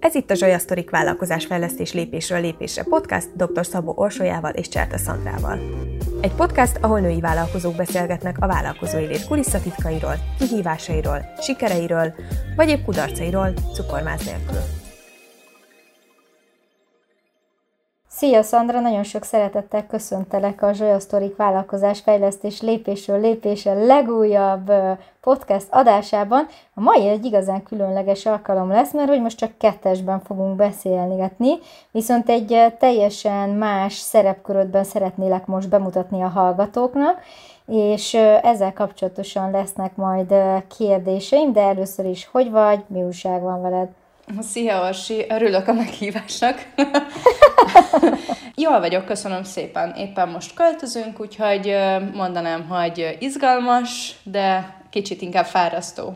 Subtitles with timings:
[0.00, 3.66] Ez itt a Zsolya Sztorik vállalkozásfejlesztés lépésről lépésre podcast dr.
[3.66, 5.58] Szabó Orsolyával és Cserta Szandrával.
[6.20, 12.14] Egy podcast, ahol női vállalkozók beszélgetnek a vállalkozói lét kulisszatitkairól, kihívásairól, sikereiről,
[12.56, 14.79] vagy épp kudarcairól, cukormáz nélkül.
[18.20, 24.72] Szia Szandra, nagyon sok szeretettel köszöntelek a Zsolya Sztorik vállalkozás fejlesztés lépésről lépésre legújabb
[25.20, 26.46] podcast adásában.
[26.74, 31.50] A mai egy igazán különleges alkalom lesz, mert hogy most csak kettesben fogunk beszélgetni,
[31.90, 37.20] viszont egy teljesen más szerepkörödben szeretnélek most bemutatni a hallgatóknak,
[37.66, 40.34] és ezzel kapcsolatosan lesznek majd
[40.78, 43.88] kérdéseim, de először is, hogy vagy, mi újság van veled?
[44.38, 45.24] Szia, Orsi!
[45.28, 46.66] Örülök a meghívásnak.
[48.54, 49.94] Jól vagyok, köszönöm szépen.
[49.96, 51.76] Éppen most költözünk, úgyhogy
[52.14, 56.14] mondanám, hogy izgalmas, de kicsit inkább fárasztó.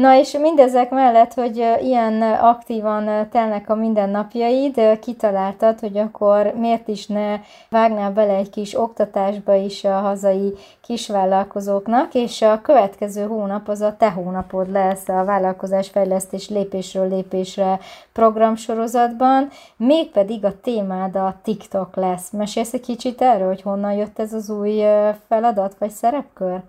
[0.00, 7.06] Na és mindezek mellett, hogy ilyen aktívan telnek a mindennapjaid, kitaláltad, hogy akkor miért is
[7.06, 13.80] ne vágnál bele egy kis oktatásba is a hazai kisvállalkozóknak, és a következő hónap az
[13.80, 17.78] a te hónapod lesz a vállalkozásfejlesztés lépésről lépésre
[18.12, 22.30] programsorozatban, mégpedig a témád a TikTok lesz.
[22.30, 24.82] Mesélsz egy kicsit erről, hogy honnan jött ez az új
[25.28, 26.62] feladat vagy szerepkör?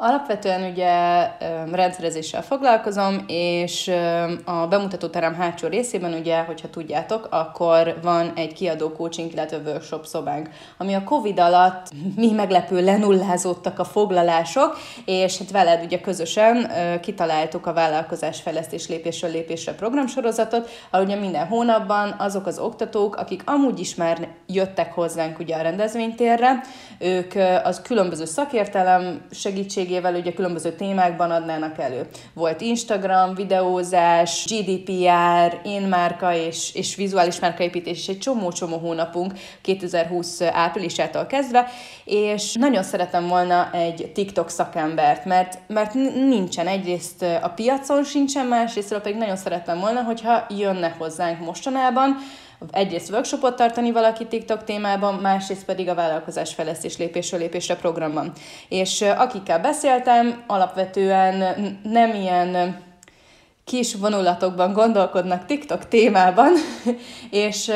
[0.00, 0.92] Alapvetően ugye
[1.72, 3.90] rendszerezéssel foglalkozom, és
[4.44, 10.48] a bemutatóterem hátsó részében ugye, hogyha tudjátok, akkor van egy kiadó coaching, illetve workshop szobánk,
[10.76, 17.66] ami a Covid alatt mi meglepő lenullázódtak a foglalások, és hát veled ugye közösen kitaláltuk
[17.66, 23.80] a vállalkozás fejlesztés lépésről lépésre programsorozatot, ahol ugye minden hónapban azok az oktatók, akik amúgy
[23.80, 26.60] is már jöttek hozzánk ugye a rendezvénytérre,
[26.98, 27.32] ők
[27.64, 32.06] az különböző szakértelem segítség segítségével ugye különböző témákban adnának elő.
[32.34, 40.40] Volt Instagram, videózás, GDPR, én márka és, és vizuális márkaépítés, és egy csomó-csomó hónapunk 2020
[40.40, 41.66] áprilisától kezdve,
[42.04, 48.92] és nagyon szeretem volna egy TikTok szakembert, mert, mert nincsen egyrészt a piacon sincsen, másrészt
[48.92, 52.16] pedig nagyon szeretem volna, hogyha jönne hozzánk mostanában,
[52.70, 58.32] egyrészt workshopot tartani valaki TikTok témában, másrészt pedig a vállalkozás fejlesztés lépésről lépésre programban.
[58.68, 62.80] És akikkel beszéltem, alapvetően nem ilyen
[63.64, 66.52] kis vonulatokban gondolkodnak TikTok témában,
[67.30, 67.70] és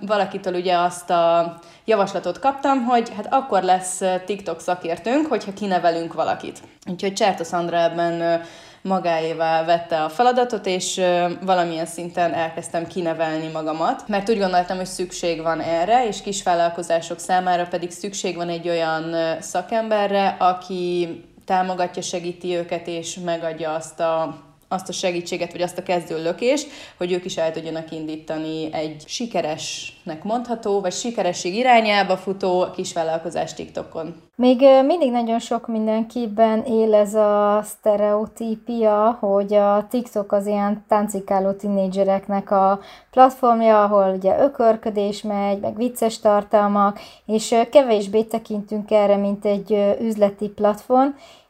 [0.00, 6.60] valakitől ugye azt a javaslatot kaptam, hogy hát akkor lesz TikTok szakértőnk, hogyha kinevelünk valakit.
[6.90, 8.42] Úgyhogy Cserta Szandra ebben
[8.86, 11.00] magáévá vette a feladatot, és
[11.44, 17.66] valamilyen szinten elkezdtem kinevelni magamat, mert úgy gondoltam, hogy szükség van erre, és kisvállalkozások számára
[17.66, 24.88] pedig szükség van egy olyan szakemberre, aki támogatja, segíti őket, és megadja azt a azt
[24.88, 30.22] a segítséget, vagy azt a kezdő lökést, hogy ők is el tudjanak indítani egy sikeresnek
[30.22, 34.14] mondható, vagy sikeresség irányába futó kisvállalkozás TikTokon.
[34.36, 41.52] Még mindig nagyon sok mindenkiben él ez a sztereotípia, hogy a TikTok az ilyen táncikáló
[41.52, 49.44] tinédzsereknek a platformja, ahol ugye ökörködés megy, meg vicces tartalmak, és kevésbé tekintünk erre, mint
[49.44, 51.08] egy üzleti platform,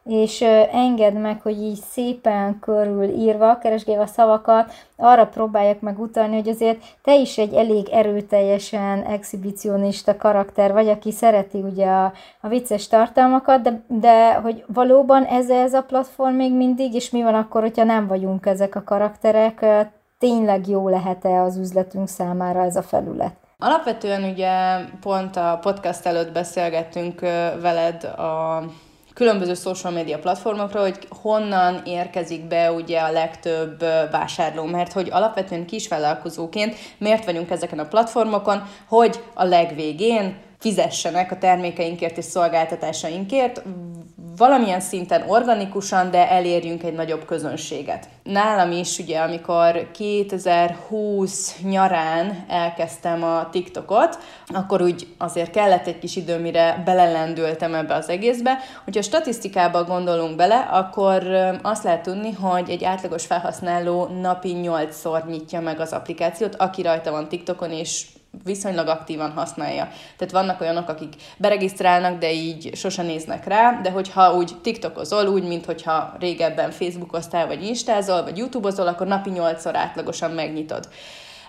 [0.09, 0.41] és
[0.72, 6.49] engedd meg, hogy így szépen körül írva, keresgélve a szavakat, arra próbáljak meg utalni, hogy
[6.49, 12.89] azért te is egy elég erőteljesen exhibicionista karakter vagy, aki szereti ugye a, a vicces
[12.89, 17.61] tartalmakat, de, de hogy valóban ez ez a platform még mindig, és mi van akkor,
[17.61, 19.65] hogyha nem vagyunk ezek a karakterek,
[20.19, 23.34] tényleg jó lehet-e az üzletünk számára ez a felület?
[23.59, 27.21] Alapvetően ugye pont a podcast előtt beszélgettünk
[27.61, 28.62] veled a
[29.16, 35.66] különböző social media platformokra, hogy honnan érkezik be ugye a legtöbb vásárló, mert hogy alapvetően
[35.66, 43.62] kisvállalkozóként miért vagyunk ezeken a platformokon, hogy a legvégén fizessenek a termékeinkért és szolgáltatásainkért,
[44.36, 48.08] valamilyen szinten organikusan, de elérjünk egy nagyobb közönséget.
[48.22, 56.16] Nálam is ugye, amikor 2020 nyarán elkezdtem a TikTokot, akkor úgy azért kellett egy kis
[56.16, 58.59] idő, mire belelendültem ebbe az egészbe.
[58.84, 61.22] Hogyha statisztikába gondolunk bele, akkor
[61.62, 67.10] azt lehet tudni, hogy egy átlagos felhasználó napi 8-szor nyitja meg az applikációt, aki rajta
[67.10, 68.06] van TikTokon, és
[68.44, 69.88] viszonylag aktívan használja.
[70.16, 75.47] Tehát vannak olyanok, akik beregisztrálnak, de így sose néznek rá, de hogyha úgy TikTokozol, úgy,
[75.47, 80.88] mint hogyha régebben Facebookoztál, vagy Instázol, vagy YouTubeozol, akkor napi 8-szor átlagosan megnyitod.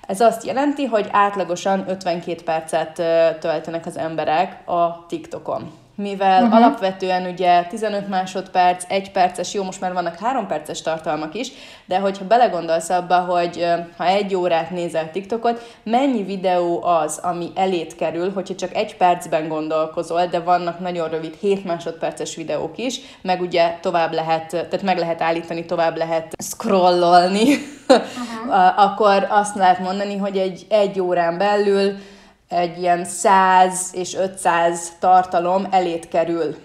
[0.07, 2.93] Ez azt jelenti, hogy átlagosan 52 percet
[3.39, 5.71] töltenek az emberek a TikTokon.
[5.97, 6.55] Mivel uh-huh.
[6.55, 11.51] alapvetően ugye 15 másodperc, 1 perces, jó, most már vannak 3 perces tartalmak is,
[11.85, 13.65] de hogyha belegondolsz abba, hogy
[13.97, 19.47] ha egy órát nézel TikTokot, mennyi videó az, ami elét kerül, hogyha csak egy percben
[19.47, 24.97] gondolkozol, de vannak nagyon rövid 7 másodperces videók is, meg ugye tovább lehet, tehát meg
[24.97, 27.47] lehet állítani, tovább lehet scrollolni,
[27.87, 28.83] uh-huh.
[28.83, 31.97] akkor azt lehet mondani, hogy egy, egy órán belül
[32.49, 36.55] egy ilyen 100 és 500 tartalom elét kerül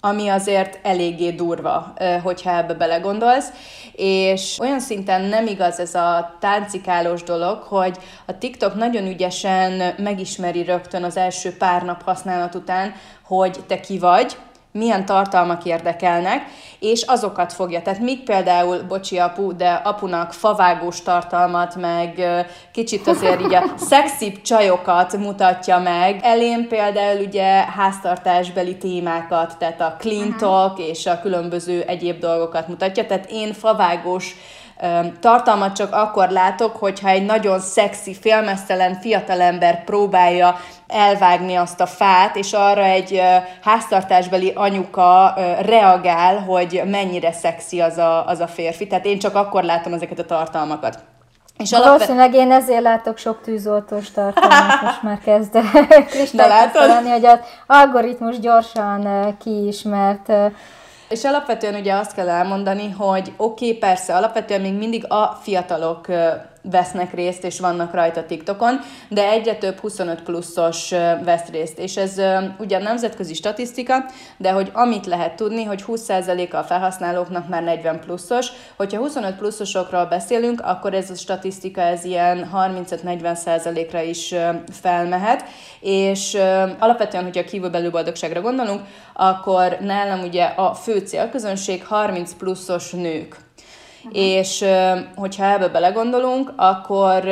[0.00, 3.48] ami azért eléggé durva, hogyha ebbe belegondolsz,
[3.92, 10.64] és olyan szinten nem igaz ez a táncikálós dolog, hogy a TikTok nagyon ügyesen megismeri
[10.64, 14.36] rögtön az első pár nap használat után, hogy te ki vagy,
[14.76, 16.42] milyen tartalmak érdekelnek,
[16.78, 17.82] és azokat fogja.
[17.82, 22.22] Tehát míg például, bocsi apu, de apunak favágós tartalmat, meg
[22.72, 26.20] kicsit azért így a szexibb csajokat mutatja meg.
[26.22, 33.06] Elén például ugye háztartásbeli témákat, tehát a clean talk és a különböző egyéb dolgokat mutatja.
[33.06, 34.36] Tehát én favágós
[35.20, 40.56] tartalmat csak akkor látok, hogyha egy nagyon szexi, félmeztelen fiatalember próbálja
[40.86, 43.22] elvágni azt a fát, és arra egy
[43.62, 48.86] háztartásbeli anyuka reagál, hogy mennyire szexi az a, az a férfi.
[48.86, 50.98] Tehát én csak akkor látom ezeket a tartalmakat.
[51.58, 55.54] És Valószínűleg én ezért látok sok tűzoltós tartalmat, most már kezd
[56.86, 60.32] lenni, hogy az algoritmus gyorsan kiismert
[61.08, 66.06] és alapvetően ugye azt kell elmondani, hogy oké, okay, persze, alapvetően még mindig a fiatalok
[66.70, 70.90] vesznek részt, és vannak rajta TikTokon, de egyre több 25 pluszos
[71.24, 71.78] vesz részt.
[71.78, 72.20] És ez
[72.58, 74.04] ugyan nemzetközi statisztika,
[74.36, 78.48] de hogy amit lehet tudni, hogy 20%-a a felhasználóknak már 40 pluszos.
[78.76, 84.34] Hogyha 25 pluszosokról beszélünk, akkor ez a statisztika ez ilyen 35-40%-ra is
[84.70, 85.44] felmehet,
[85.80, 86.34] és
[86.78, 88.80] alapvetően, hogyha kívülbelül boldogságra gondolunk,
[89.14, 93.44] akkor nálam ugye a fő célközönség 30 pluszos nők
[94.12, 94.64] és
[95.16, 97.24] hogyha ebbe belegondolunk, akkor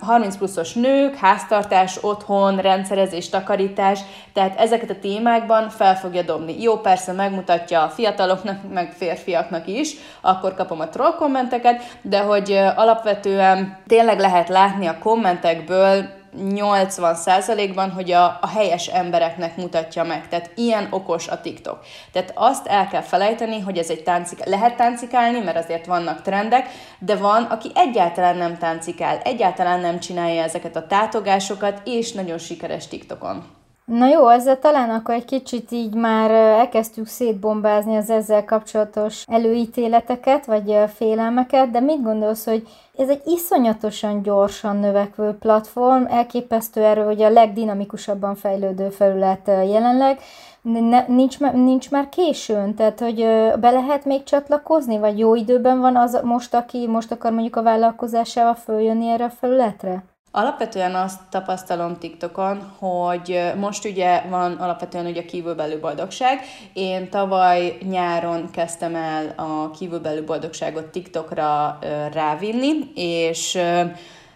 [0.00, 4.00] 30 pluszos nők, háztartás, otthon, rendszerezés, takarítás,
[4.32, 6.62] tehát ezeket a témákban fel fogja dobni.
[6.62, 12.60] Jó, persze megmutatja a fiataloknak, meg férfiaknak is, akkor kapom a troll kommenteket, de hogy
[12.76, 20.28] alapvetően tényleg lehet látni a kommentekből, 80%-ban, hogy a, a helyes embereknek mutatja meg.
[20.28, 21.78] Tehát ilyen okos a TikTok.
[22.12, 26.68] Tehát azt el kell felejteni, hogy ez egy táncik, lehet táncikálni, mert azért vannak trendek,
[26.98, 32.88] de van, aki egyáltalán nem táncikál, egyáltalán nem csinálja ezeket a tátogásokat, és nagyon sikeres
[32.88, 33.62] TikTokon.
[33.84, 40.46] Na jó, ezzel talán akkor egy kicsit így már elkezdtük szétbombázni az ezzel kapcsolatos előítéleteket,
[40.46, 47.22] vagy félelmeket, de mit gondolsz, hogy ez egy iszonyatosan gyorsan növekvő platform, elképesztő erő, hogy
[47.22, 50.18] a legdinamikusabban fejlődő felület jelenleg,
[50.62, 53.16] ne, nincs, nincs már későn, tehát hogy
[53.60, 57.62] be lehet még csatlakozni, vagy jó időben van az most, aki most akar mondjuk a
[57.62, 60.13] vállalkozásával följönni erre a felületre?
[60.36, 66.40] Alapvetően azt tapasztalom TikTokon, hogy most ugye van alapvetően ugye kívülbelül boldogság.
[66.72, 71.78] Én tavaly nyáron kezdtem el a kívülbelül boldogságot TikTokra
[72.12, 73.58] rávinni, és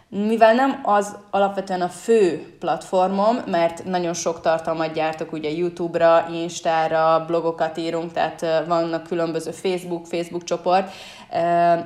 [0.09, 7.25] mivel nem az alapvetően a fő platformom, mert nagyon sok tartalmat gyártok ugye YouTube-ra, Instára,
[7.27, 10.91] blogokat írunk, tehát vannak különböző Facebook, Facebook csoport,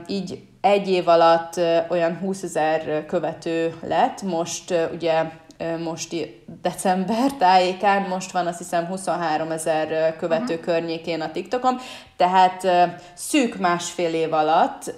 [0.07, 5.25] így egy év alatt olyan 20 ezer követő lett, most ugye
[5.83, 6.15] most
[6.63, 10.61] december tájékán, most van azt hiszem 23 ezer követő uh-huh.
[10.61, 11.77] környékén a TikTokom,
[12.17, 12.67] tehát
[13.15, 14.95] szűk másfél év alatt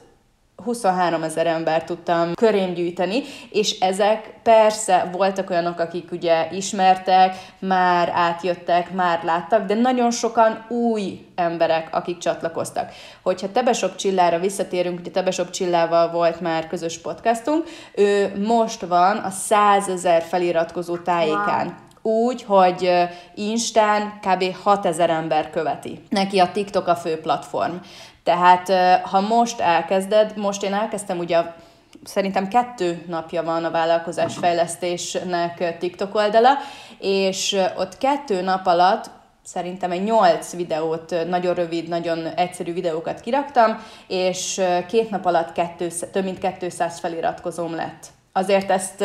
[0.64, 8.12] 23 ezer ember tudtam körém gyűjteni, és ezek persze voltak olyanok, akik ugye ismertek, már
[8.14, 12.92] átjöttek, már láttak, de nagyon sokan új emberek, akik csatlakoztak.
[13.23, 19.30] Hogyha Tebesok Csillára visszatérünk, ugye Tebesok Csillával volt már közös podcastunk, ő most van a
[19.30, 21.66] 100 ezer feliratkozó tájékán.
[21.66, 22.90] Wow úgy, hogy
[23.35, 24.44] Instán kb.
[24.62, 26.00] 6000 ember követi.
[26.09, 27.75] Neki a TikTok a fő platform.
[28.24, 31.42] Tehát ha most elkezded, most én elkezdtem ugye
[32.04, 36.50] szerintem kettő napja van a vállalkozás fejlesztésnek TikTok oldala,
[36.98, 39.10] és ott kettő nap alatt
[39.44, 45.88] szerintem egy nyolc videót, nagyon rövid, nagyon egyszerű videókat kiraktam, és két nap alatt kettő,
[46.12, 48.06] több mint 200 feliratkozóm lett.
[48.32, 49.04] Azért ezt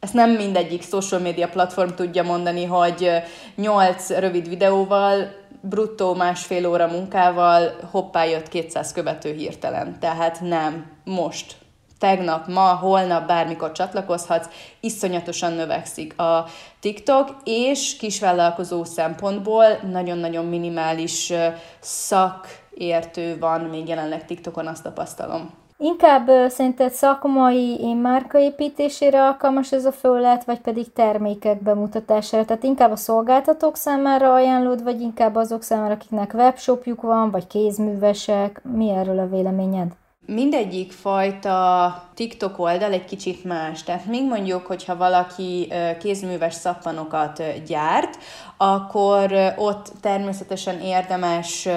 [0.00, 3.10] ezt nem mindegyik social media platform tudja mondani, hogy
[3.54, 5.34] nyolc rövid videóval
[5.68, 9.98] bruttó másfél óra munkával hoppá jött 200 követő hirtelen.
[10.00, 11.56] Tehát nem, most
[11.98, 14.48] tegnap, ma, holnap, bármikor csatlakozhatsz,
[14.80, 16.46] iszonyatosan növekszik a
[16.80, 21.32] TikTok, és kisvállalkozó szempontból nagyon-nagyon minimális
[21.80, 25.63] szakértő van még jelenleg TikTokon, azt tapasztalom.
[25.78, 32.44] Inkább szerinted szakmai márkaépítésére alkalmas ez a felület, vagy pedig termékek bemutatására?
[32.44, 38.62] Tehát inkább a szolgáltatók számára ajánlod, vagy inkább azok számára, akiknek webshopjuk van, vagy kézművesek?
[38.72, 39.92] Mi erről a véleményed?
[40.26, 43.82] Mindegyik fajta TikTok oldal egy kicsit más.
[43.82, 48.18] Tehát még mondjuk, hogyha valaki kézműves szappanokat gyárt,
[48.56, 51.68] akkor ott természetesen érdemes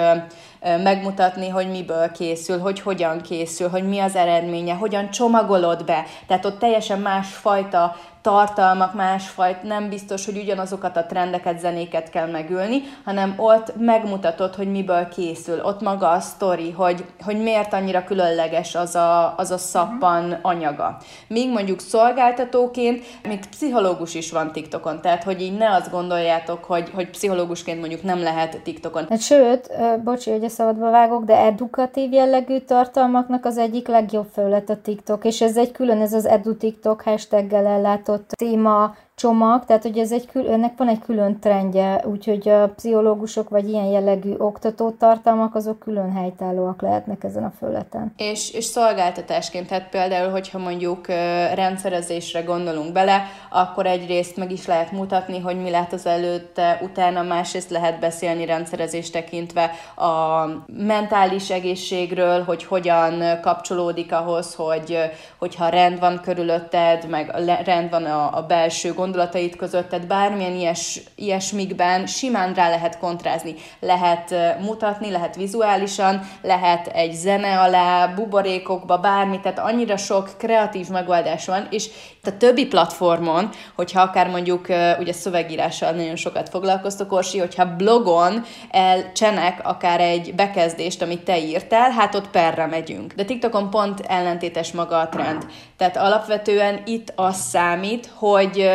[0.60, 6.04] megmutatni, hogy miből készül, hogy hogyan készül, hogy mi az eredménye, hogyan csomagolod be.
[6.26, 7.96] Tehát ott teljesen másfajta
[8.28, 14.70] tartalmak, másfajt, nem biztos, hogy ugyanazokat a trendeket, zenéket kell megülni, hanem ott megmutatod, hogy
[14.70, 15.60] miből készül.
[15.62, 20.38] Ott maga a sztori, hogy, hogy miért annyira különleges az a, az a szappan uh-huh.
[20.42, 20.96] anyaga.
[21.28, 26.90] Míg mondjuk szolgáltatóként, még pszichológus is van TikTokon, tehát hogy így ne azt gondoljátok, hogy,
[26.94, 29.06] hogy pszichológusként mondjuk nem lehet TikTokon.
[29.08, 29.70] Hát sőt,
[30.04, 35.24] bocsi, hogy a szabadba vágok, de edukatív jellegű tartalmaknak az egyik legjobb felület a TikTok,
[35.24, 39.98] és ez egy külön, ez az edu TikTok hashtaggel ellátott adott téma csomag, tehát hogy
[39.98, 44.90] ez egy kül, ennek van egy külön trendje, úgyhogy a pszichológusok vagy ilyen jellegű oktató
[44.90, 48.12] tartalmak azok külön helytállóak lehetnek ezen a föleten.
[48.16, 51.06] És, és szolgáltatásként, tehát például, hogyha mondjuk
[51.54, 57.22] rendszerezésre gondolunk bele, akkor egyrészt meg is lehet mutatni, hogy mi lehet az előtte, utána
[57.22, 64.98] másrészt lehet beszélni rendszerezést tekintve a mentális egészségről, hogy hogyan kapcsolódik ahhoz, hogy,
[65.38, 67.34] hogyha rend van körülötted, meg
[67.64, 73.54] rend van a, a belső gondolatok, gondolatait közötted, bármilyen ilyes, ilyesmikben simán rá lehet kontrázni.
[73.80, 81.46] Lehet mutatni, lehet vizuálisan, lehet egy zene alá, buborékokba, bármi, tehát annyira sok kreatív megoldás
[81.46, 81.88] van, és
[82.22, 84.66] a többi platformon, hogyha akár mondjuk
[84.98, 91.90] ugye szövegírással nagyon sokat foglalkoztok, Orsi, hogyha blogon elcsenek akár egy bekezdést, amit te írtál,
[91.90, 93.12] hát ott perre megyünk.
[93.12, 95.46] De TikTokon pont ellentétes maga a trend.
[95.78, 98.70] Tehát alapvetően itt az számít, hogy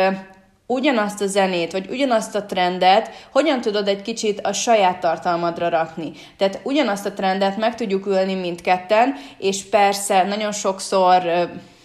[0.66, 6.12] ugyanazt a zenét, vagy ugyanazt a trendet, hogyan tudod egy kicsit a saját tartalmadra rakni.
[6.36, 11.22] Tehát ugyanazt a trendet meg tudjuk ülni mindketten, és persze nagyon sokszor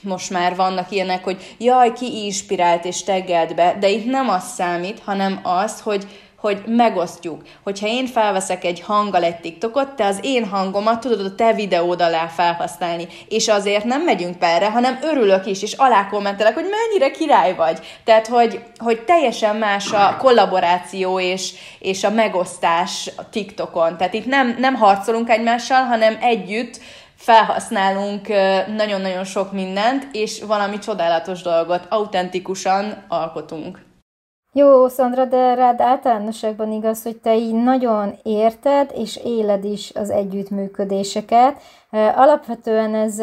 [0.01, 4.43] most már vannak ilyenek, hogy jaj, ki inspirált és teggelt be, de itt nem az
[4.43, 6.07] számít, hanem az, hogy
[6.39, 7.41] hogy megosztjuk.
[7.63, 12.01] Hogyha én felveszek egy hanggal egy TikTokot, te az én hangomat tudod a te videód
[12.01, 13.07] alá felhasználni.
[13.27, 17.79] És azért nem megyünk perre, hanem örülök is, és alá kommentelek, hogy mennyire király vagy.
[18.03, 23.97] Tehát, hogy, hogy teljesen más a kollaboráció és, és a megosztás a TikTokon.
[23.97, 26.79] Tehát itt nem, nem harcolunk egymással, hanem együtt
[27.15, 28.27] felhasználunk
[28.75, 33.87] nagyon-nagyon sok mindent, és valami csodálatos dolgot autentikusan alkotunk.
[34.53, 40.09] Jó, Szandra, de rád általánosságban igaz, hogy te így nagyon érted és éled is az
[40.09, 41.61] együttműködéseket.
[42.15, 43.21] Alapvetően ez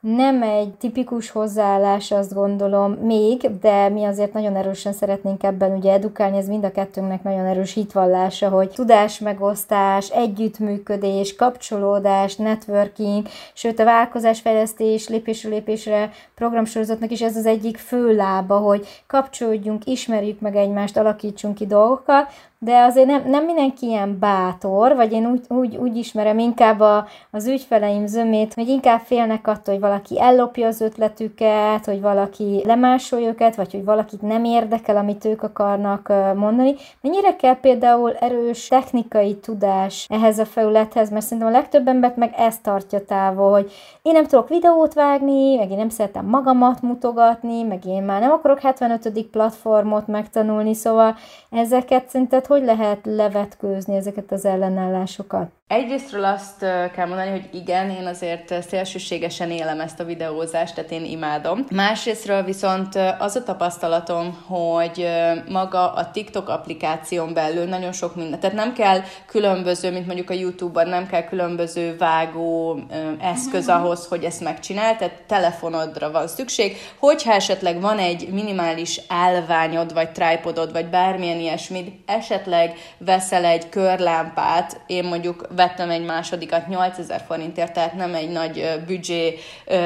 [0.00, 5.92] nem egy tipikus hozzáállás, azt gondolom még, de mi azért nagyon erősen szeretnénk ebben ugye
[5.92, 13.84] edukálni, ez mind a kettőnknek nagyon erős hitvallása, hogy tudásmegosztás, együttműködés, kapcsolódás, networking, sőt a
[13.84, 20.96] vállalkozásfejlesztés lépésről lépésre programsorozatnak is ez az egyik fő lába, hogy kapcsolódjunk, ismerjük meg egymást,
[20.96, 25.96] alakítsunk ki dolgokat, de azért nem, nem mindenki ilyen bátor, vagy én úgy, úgy, úgy
[25.96, 31.84] ismerem inkább a, az ügyfeleim zömét, hogy inkább félnek attól, hogy valaki ellopja az ötletüket,
[31.84, 36.74] hogy valaki lemásolja őket, vagy hogy valakit nem érdekel, amit ők akarnak mondani.
[37.00, 42.34] Mennyire kell például erős technikai tudás ehhez a felülethez, mert szerintem a legtöbb embert meg
[42.36, 47.62] ezt tartja távol, hogy én nem tudok videót vágni, meg én nem szeretem magamat mutogatni,
[47.62, 49.26] meg én már nem akarok 75.
[49.30, 51.16] platformot megtanulni, szóval
[51.50, 55.50] ezeket szerinted hogy lehet levetkőzni ezeket az ellenállásokat?
[55.70, 56.58] Egyrésztről azt
[56.94, 61.64] kell mondani, hogy igen, én azért szélsőségesen élem ezt a videózást, tehát én imádom.
[61.72, 65.08] Másrésztről viszont az a tapasztalatom, hogy
[65.48, 70.34] maga a TikTok applikáción belül nagyon sok minden, tehát nem kell különböző, mint mondjuk a
[70.34, 72.80] YouTube-ban, nem kell különböző vágó
[73.20, 73.76] eszköz mhm.
[73.76, 76.76] ahhoz, hogy ezt megcsinál, tehát telefonodra van szükség.
[76.98, 84.80] Hogyha esetleg van egy minimális állványod, vagy tripodod, vagy bármilyen ilyesmit, esetleg veszel egy körlámpát,
[84.86, 89.38] én mondjuk vettem egy másodikat 8000 forintért, tehát nem egy nagy büdzsé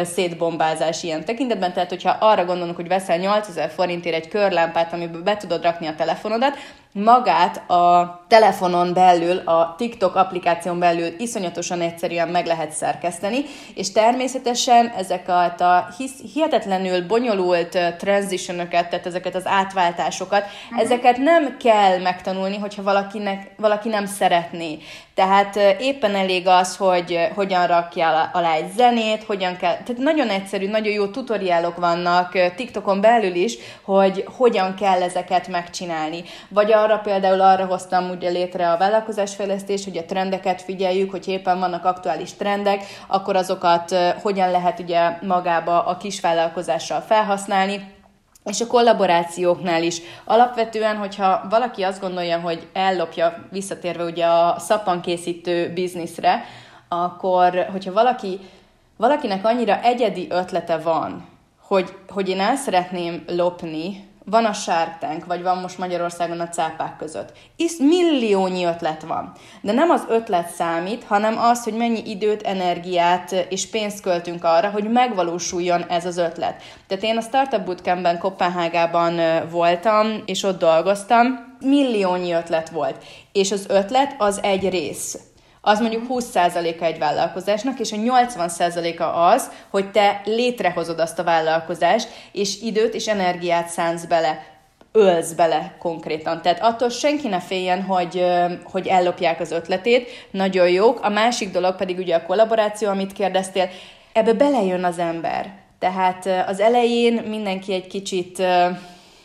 [0.02, 5.36] szétbombázás ilyen tekintetben, tehát hogyha arra gondolunk, hogy veszel 8000 forintért egy körlámpát, amiben be
[5.36, 6.56] tudod rakni a telefonodat,
[6.94, 14.88] magát a telefonon belül, a TikTok applikáción belül iszonyatosan egyszerűen meg lehet szerkeszteni, és természetesen
[14.88, 20.80] ezeket a hisz, hihetetlenül bonyolult transitionokat, tehát ezeket az átváltásokat, uh-huh.
[20.84, 24.78] ezeket nem kell megtanulni, hogyha valakinek, valaki nem szeretné.
[25.14, 30.68] Tehát éppen elég az, hogy hogyan rakja alá egy zenét, hogyan kell, tehát nagyon egyszerű,
[30.68, 36.24] nagyon jó tutoriálok vannak TikTokon belül is, hogy hogyan kell ezeket megcsinálni.
[36.48, 41.58] Vagy arra például arra hoztam ugye létre a vállalkozásfejlesztés, hogy a trendeket figyeljük, hogy éppen
[41.58, 47.92] vannak aktuális trendek, akkor azokat hogyan lehet ugye magába a kisvállalkozással felhasználni,
[48.44, 50.00] és a kollaborációknál is.
[50.24, 56.44] Alapvetően, hogyha valaki azt gondolja, hogy ellopja, visszatérve ugye a szappankészítő bizniszre,
[56.88, 58.40] akkor, hogyha valaki,
[58.96, 61.28] valakinek annyira egyedi ötlete van,
[61.66, 66.48] hogy, hogy én el szeretném lopni van a Shark Tank, vagy van most Magyarországon a
[66.48, 67.32] cápák között.
[67.56, 69.32] Is milliónyi ötlet van.
[69.60, 74.70] De nem az ötlet számít, hanem az, hogy mennyi időt, energiát és pénzt költünk arra,
[74.70, 76.62] hogy megvalósuljon ez az ötlet.
[76.86, 83.04] Tehát én a Startup Bootcampben Kopenhágában voltam, és ott dolgoztam, milliónyi ötlet volt.
[83.32, 85.18] És az ötlet az egy rész
[85.64, 92.08] az mondjuk 20%-a egy vállalkozásnak, és a 80%-a az, hogy te létrehozod azt a vállalkozást,
[92.32, 94.52] és időt és energiát szánsz bele
[94.92, 96.42] ölsz bele konkrétan.
[96.42, 98.24] Tehát attól senki ne féljen, hogy,
[98.64, 101.00] hogy ellopják az ötletét, nagyon jók.
[101.02, 103.68] A másik dolog pedig ugye a kollaboráció, amit kérdeztél,
[104.12, 105.52] ebbe belejön az ember.
[105.78, 108.42] Tehát az elején mindenki egy kicsit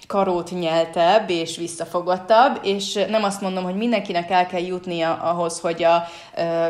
[0.09, 5.83] karót nyeltebb és visszafogottabb, és nem azt mondom, hogy mindenkinek el kell jutnia ahhoz, hogy
[5.83, 6.07] a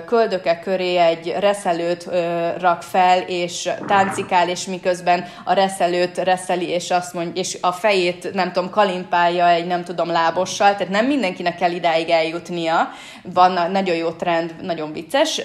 [0.05, 2.09] köldöke köré egy reszelőt
[2.57, 8.33] rak fel, és táncikál, és miközben a reszelőt reszeli, és azt mondja, és a fejét,
[8.33, 12.89] nem tudom, kalimpálja egy, nem tudom, lábossal, tehát nem mindenkinek kell idáig eljutnia,
[13.33, 15.41] van nagyon jó trend, nagyon vicces,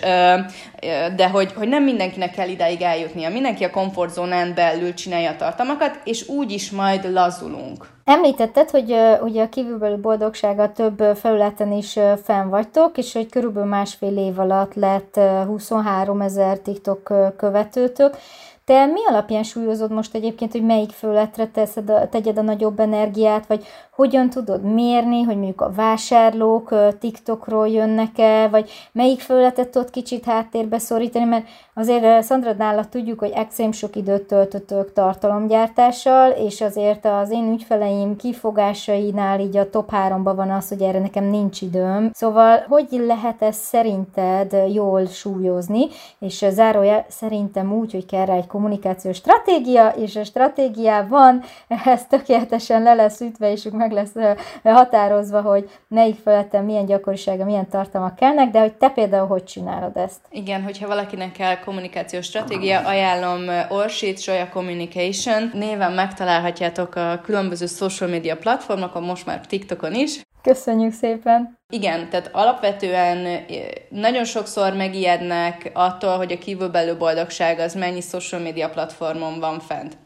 [1.17, 6.01] de hogy, hogy nem mindenkinek kell idáig eljutnia, mindenki a komfortzónán belül csinálja a tartalmakat,
[6.05, 7.87] és úgy is majd lazulunk.
[8.05, 14.17] Említetted, hogy ugye a kívülbelül boldogsága több felületen is fenn vagytok, és hogy körülbelül másfél
[14.19, 18.17] év alatt lett uh, 23 ezer TikTok követőtök.
[18.65, 23.47] Te mi alapján súlyozod most egyébként, hogy melyik fölletre teszed a, tegyed a nagyobb energiát,
[23.47, 30.25] vagy hogyan tudod mérni, hogy mondjuk a vásárlók TikTokról jönnek-e, vagy melyik fölletet tudod kicsit
[30.25, 37.05] háttérbe szorítani, mert azért Szandra nála tudjuk, hogy extrém sok időt töltöttök tartalomgyártással, és azért
[37.05, 42.11] az én ügyfeleim kifogásainál így a top 3-ban van az, hogy erre nekem nincs időm.
[42.13, 45.87] Szóval hogy lehet ezt szerinted jól súlyozni,
[46.19, 51.43] és zárója szerintem úgy, hogy kell rá egy kommunikációs stratégia, és a stratégiában
[51.85, 54.13] ez tökéletesen le lesz ütve, és meg lesz
[54.63, 59.97] határozva, hogy melyik feleten milyen gyakorisága, milyen tartalmak kellnek, de hogy te például hogy csinálod
[59.97, 60.21] ezt?
[60.31, 65.51] Igen, hogyha valakinek kell kommunikációs stratégia, ajánlom Orsit, Soya Communication.
[65.53, 70.21] Néven megtalálhatjátok a különböző social media platformokon, most már TikTokon is.
[70.45, 71.59] Köszönjük szépen!
[71.69, 73.45] Igen, tehát alapvetően
[73.89, 79.97] nagyon sokszor megijednek attól, hogy a kívülbelül boldogság az mennyi social media platformon van fent.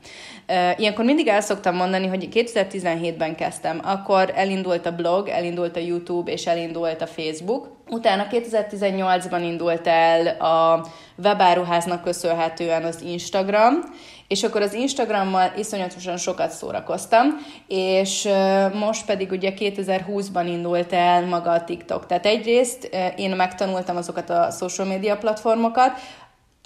[0.76, 6.32] Ilyenkor mindig el szoktam mondani, hogy 2017-ben kezdtem, akkor elindult a blog, elindult a YouTube
[6.32, 7.76] és elindult a Facebook.
[7.88, 10.86] Utána 2018-ban indult el a
[11.22, 13.80] webáruháznak köszönhetően az Instagram,
[14.28, 17.26] és akkor az Instagrammal iszonyatosan sokat szórakoztam,
[17.68, 18.28] és
[18.74, 22.06] most pedig ugye 2020-ban indult el maga a TikTok.
[22.06, 25.98] Tehát egyrészt én megtanultam azokat a social media platformokat,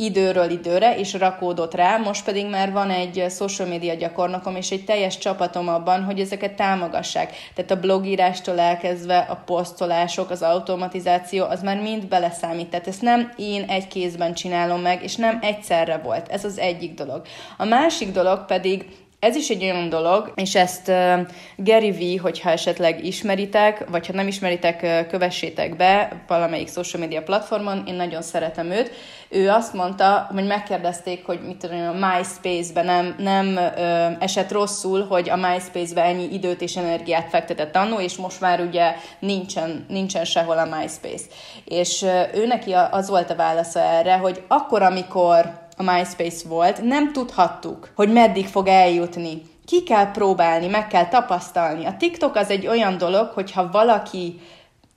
[0.04, 4.84] időről időre, és rakódott rá, most pedig már van egy social media gyakornokom, és egy
[4.84, 7.34] teljes csapatom abban, hogy ezeket támogassák.
[7.54, 12.68] Tehát a blogírástól elkezdve a posztolások, az automatizáció, az már mind beleszámít.
[12.68, 16.28] Tehát ezt nem én egy kézben csinálom meg, és nem egyszerre volt.
[16.28, 17.22] Ez az egyik dolog.
[17.56, 18.86] A másik dolog pedig
[19.22, 21.20] ez is egy olyan dolog, és ezt uh,
[21.56, 27.22] Gary V, hogyha esetleg ismeritek, vagy ha nem ismeritek, uh, kövessétek be valamelyik social media
[27.22, 28.90] platformon, én nagyon szeretem őt.
[29.28, 35.06] Ő azt mondta, hogy megkérdezték, hogy mit tudom, a MySpace-be nem, nem uh, esett rosszul,
[35.06, 40.24] hogy a MySpace-be ennyi időt és energiát fektetett annó, és most már ugye nincsen, nincsen
[40.24, 41.24] sehol a MySpace.
[41.64, 46.82] És uh, ő neki az volt a válasza erre, hogy akkor, amikor a MySpace volt,
[46.82, 49.42] nem tudhattuk, hogy meddig fog eljutni.
[49.64, 51.84] Ki kell próbálni, meg kell tapasztalni.
[51.84, 54.40] A TikTok az egy olyan dolog, hogyha valaki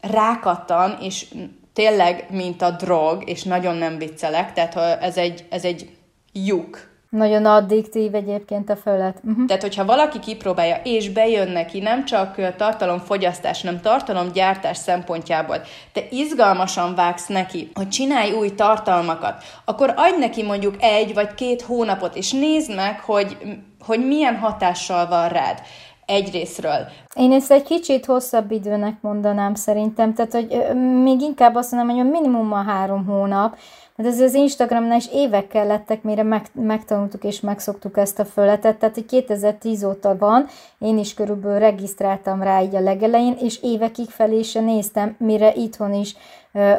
[0.01, 1.25] rákattan, és
[1.73, 5.89] tényleg, mint a drog, és nagyon nem viccelek, tehát ez egy, ez egy
[6.31, 6.94] lyuk.
[7.15, 9.17] Nagyon addiktív egyébként a felület.
[9.23, 9.45] Uh-huh.
[9.45, 15.61] Tehát, hogyha valaki kipróbálja, és bejön neki nem csak tartalomfogyasztás, hanem tartalomgyártás szempontjából,
[15.93, 21.61] te izgalmasan vágsz neki, hogy csinálj új tartalmakat, akkor adj neki mondjuk egy vagy két
[21.61, 23.37] hónapot, és nézd meg, hogy,
[23.85, 25.61] hogy milyen hatással van rád
[26.05, 26.87] egyrésztről.
[27.15, 32.09] Én ezt egy kicsit hosszabb időnek mondanám szerintem, tehát hogy még inkább azt mondom, hogy
[32.09, 33.57] minimum a három hónap,
[33.95, 38.77] mert ez az Instagramnál is évekkel lettek, mire meg, megtanultuk és megszoktuk ezt a fölletet,
[38.77, 40.45] tehát hogy 2010 óta van,
[40.77, 45.93] én is körülbelül regisztráltam rá így a legelején, és évekig felé se néztem, mire itthon
[45.93, 46.15] is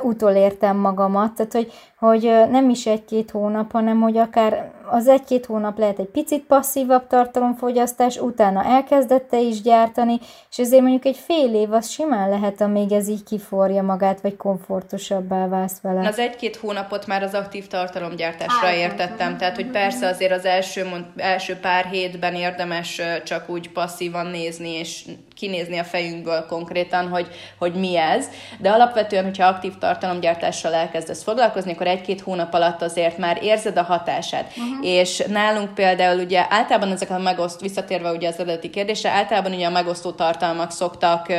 [0.02, 5.79] utolértem magamat, tehát hogy, hogy nem is egy-két hónap, hanem hogy akár az egy-két hónap
[5.79, 10.18] lehet egy picit passzívabb tartalomfogyasztás, utána elkezdette is gyártani,
[10.51, 14.37] és ezért mondjuk egy fél év az simán lehet, amíg ez így kiforja magát, vagy
[14.37, 16.09] komfortosabbá válsz vele.
[16.09, 21.57] Az egy-két hónapot már az aktív tartalomgyártásra értettem, tehát hogy persze azért az első, első
[21.57, 25.05] pár hétben érdemes csak úgy passzívan nézni, és
[25.37, 28.27] kinézni a fejünkből konkrétan, hogy, hogy mi ez,
[28.59, 33.83] de alapvetően, hogyha aktív tartalomgyártással elkezdesz foglalkozni, akkor egy-két hónap alatt azért már érzed a
[33.83, 34.53] hatását.
[34.57, 34.87] Uh-huh.
[34.87, 39.66] És nálunk például ugye általában ezek a megoszt, visszatérve ugye az eredeti kérdésre, általában ugye
[39.66, 41.33] a megosztó tartalmak szoktak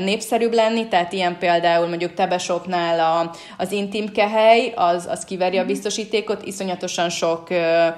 [0.00, 5.60] népszerűbb lenni, tehát ilyen például mondjuk Tebesopnál a, az intim kehely, az, az kiveri a
[5.60, 5.70] mhm.
[5.70, 7.48] biztosítékot, iszonyatosan sok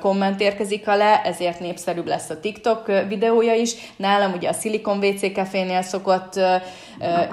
[0.01, 3.75] komment érkezik alá, ezért népszerűbb lesz a TikTok videója is.
[3.97, 6.41] Nálam ugye a Silicon WC Cafénél szokott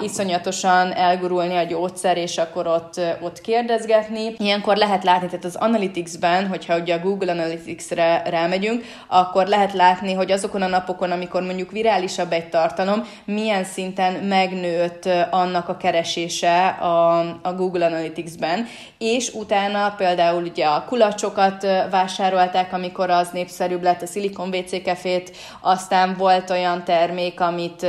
[0.00, 4.34] iszonyatosan elgurulni a gyógyszer, és akkor ott, ott kérdezgetni.
[4.38, 10.12] Ilyenkor lehet látni, tehát az Analytics-ben, hogyha ugye a Google Analytics-re rámegyünk, akkor lehet látni,
[10.12, 16.66] hogy azokon a napokon, amikor mondjuk virálisabb egy tartalom, milyen szinten megnőtt annak a keresése
[16.66, 18.66] a, a Google Analytics-ben,
[18.98, 25.36] és utána például ugye a kulacsokat vásárolták, amikor az népszerűbb lett, a Silicon WC Cafét,
[25.60, 27.86] aztán volt olyan termék, amit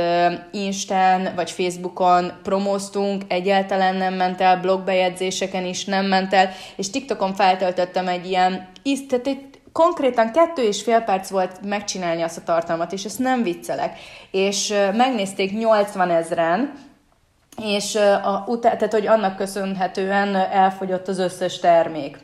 [0.50, 6.90] Instán vagy Facebook Facebookon promóztunk, egyáltalán nem ment el, blogbejegyzéseken is nem ment el, és
[6.90, 8.68] TikTokon feltöltöttem egy ilyen,
[9.08, 9.40] tehát egy
[9.72, 13.98] konkrétan kettő és fél perc volt megcsinálni azt a tartalmat, és ezt nem viccelek.
[14.30, 16.72] És megnézték 80 ezren,
[17.62, 22.18] és a, tehát, hogy annak köszönhetően elfogyott az összes termék.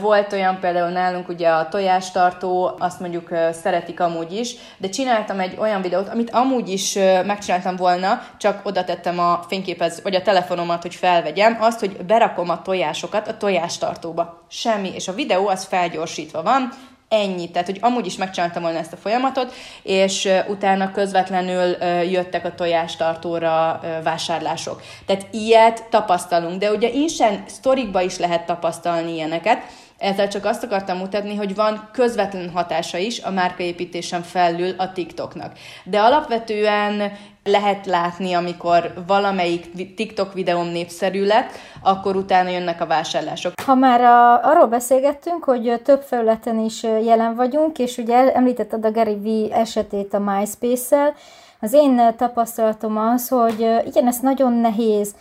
[0.00, 5.56] Volt olyan például nálunk ugye a tojástartó, azt mondjuk szeretik amúgy is, de csináltam egy
[5.58, 6.94] olyan videót, amit amúgy is
[7.26, 12.50] megcsináltam volna, csak oda tettem a fényképez, vagy a telefonomat, hogy felvegyem, azt, hogy berakom
[12.50, 14.44] a tojásokat a tojástartóba.
[14.48, 16.72] Semmi, és a videó az felgyorsítva van,
[17.10, 17.50] ennyi.
[17.50, 23.80] Tehát, hogy amúgy is megcsináltam volna ezt a folyamatot, és utána közvetlenül jöttek a tojástartóra
[24.02, 24.82] vásárlások.
[25.06, 29.62] Tehát ilyet tapasztalunk, de ugye Insen sztorikba is lehet tapasztalni ilyeneket,
[30.00, 35.52] ezzel csak azt akartam mutatni, hogy van közvetlen hatása is a márkaépítésen felül a TikToknak.
[35.84, 37.12] De alapvetően
[37.44, 41.50] lehet látni, amikor valamelyik TikTok videóm népszerű lett,
[41.82, 43.52] akkor utána jönnek a vásárlások.
[43.64, 48.90] Ha már a, arról beszélgettünk, hogy több felületen is jelen vagyunk, és ugye említetted a
[48.90, 51.14] Gary V esetét a MySpace-szel,
[51.60, 55.14] az én tapasztalatom az, hogy igen, ez nagyon nehéz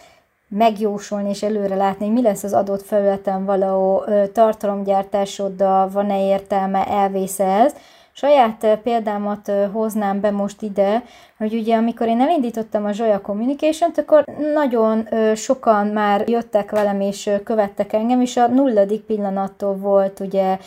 [0.50, 7.40] megjósolni és előre látni, hogy mi lesz az adott felületen való tartalomgyártásoddal, van-e értelme, elvész
[7.40, 7.76] ez.
[8.12, 11.04] Saját példámat hoznám be most ide,
[11.40, 14.24] hogy ugye amikor én elindítottam a Zsolya Communication-t, akkor
[14.54, 20.58] nagyon sokan már jöttek velem és követtek engem, és a nulladik pillanattól volt ugye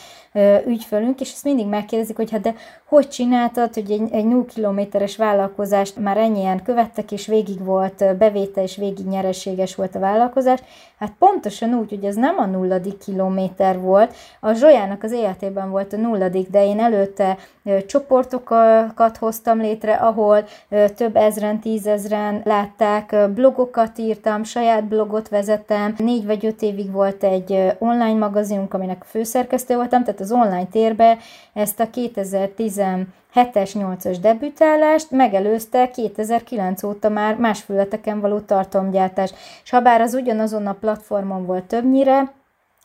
[0.67, 2.55] ügyfölünk, és ezt mindig megkérdezik, hogy hát de
[2.87, 8.63] hogy csináltad, hogy egy, egy 0 kilométeres vállalkozást már ennyien követtek, és végig volt bevétel,
[8.63, 10.61] és végig nyereséges volt a vállalkozás.
[10.99, 15.93] Hát pontosan úgy, hogy ez nem a nulladik kilométer volt, a Zsolyának az életében volt
[15.93, 17.39] a nulladik, de én előtte
[17.87, 20.45] csoportokat hoztam létre, ahol
[20.97, 27.75] több ezren, tízezren látták, blogokat írtam, saját blogot vezettem, négy vagy öt évig volt egy
[27.79, 31.19] online magazinunk, aminek főszerkesztő voltam, tehát az online térbe
[31.53, 39.33] ezt a 2017-es, 8-as debütálást megelőzte 2009 óta már más fületeken való tartalomgyártás.
[39.65, 42.33] És ha bár az ugyanazon a platformon volt többnyire,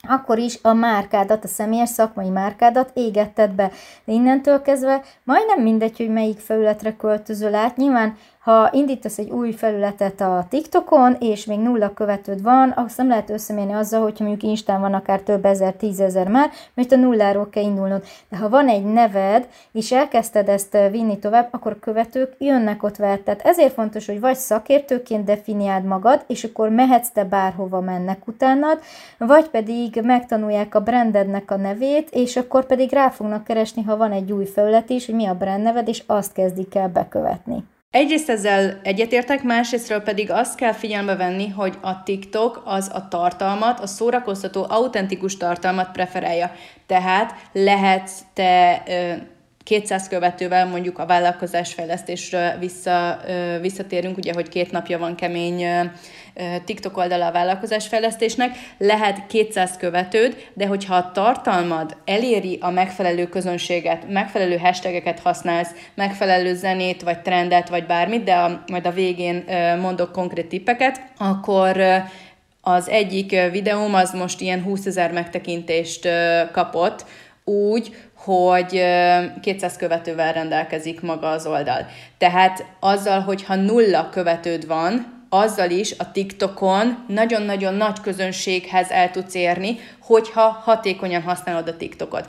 [0.08, 3.72] akkor is a márkádat, a személyes szakmai márkádat égetted be.
[4.06, 7.78] De innentől kezdve majdnem mindegy, hogy melyik felületre költözöl át.
[7.78, 8.18] Nyilván
[8.48, 13.30] ha indítasz egy új felületet a TikTokon, és még nulla követőd van, azt nem lehet
[13.30, 17.64] összemérni azzal, hogyha mondjuk Instán van akár több ezer, tízezer már, mert a nulláról kell
[17.64, 18.04] indulnod.
[18.30, 22.96] De ha van egy neved, és elkezdted ezt vinni tovább, akkor a követők jönnek ott
[22.96, 23.22] veled.
[23.22, 28.80] Tehát ezért fontos, hogy vagy szakértőként definiáld magad, és akkor mehetsz te bárhova mennek utánad,
[29.18, 34.12] vagy pedig megtanulják a brandednek a nevét, és akkor pedig rá fognak keresni, ha van
[34.12, 37.64] egy új felület is, hogy mi a brand neved, és azt kezdik el bekövetni.
[37.92, 43.80] Egyrészt ezzel egyetértek, másrésztről pedig azt kell figyelme venni, hogy a TikTok az a tartalmat,
[43.80, 46.52] a szórakoztató, autentikus tartalmat preferálja.
[46.86, 48.84] Tehát lehet te
[49.68, 53.20] 200 követővel mondjuk a vállalkozásfejlesztésről vissza,
[53.62, 55.66] visszatérünk, ugye, hogy két napja van kemény
[56.66, 64.10] TikTok oldala a vállalkozásfejlesztésnek, lehet 200 követőd, de hogyha a tartalmad eléri a megfelelő közönséget,
[64.10, 69.44] megfelelő hashtageket használsz, megfelelő zenét, vagy trendet, vagy bármit, de a, majd a végén
[69.82, 71.82] mondok konkrét tippeket, akkor
[72.62, 76.08] az egyik videóm az most ilyen 20 ezer megtekintést
[76.52, 77.06] kapott,
[77.44, 77.96] úgy,
[78.28, 78.84] hogy
[79.42, 81.86] 200 követővel rendelkezik maga az oldal.
[82.18, 89.36] Tehát azzal, hogyha nulla követőd van, azzal is a TikTokon nagyon-nagyon nagy közönséghez el tudsz
[89.36, 92.28] érni, hogyha hatékonyan használod a TikTokot.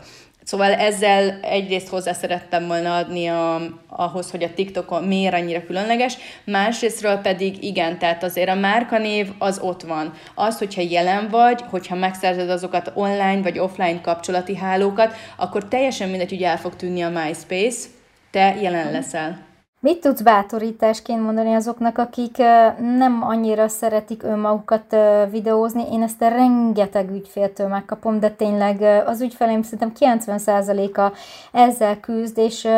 [0.48, 6.16] Szóval ezzel egyrészt hozzá szerettem volna adni a, ahhoz, hogy a TikTokon miért annyira különleges,
[6.44, 10.14] másrésztről pedig igen, tehát azért a márkanév az ott van.
[10.34, 16.30] Az, hogyha jelen vagy, hogyha megszerzed azokat online vagy offline kapcsolati hálókat, akkor teljesen mindegy,
[16.30, 17.88] hogy el fog tűnni a MySpace,
[18.30, 19.47] te jelen leszel.
[19.80, 22.36] Mit tudsz bátorításként mondani azoknak, akik
[22.78, 24.96] nem annyira szeretik önmagukat
[25.30, 25.92] videózni?
[25.92, 31.16] Én ezt a rengeteg ügyféltől megkapom, de tényleg az ügyfeleim szerintem 90%-a
[31.52, 32.68] ezzel küzd, és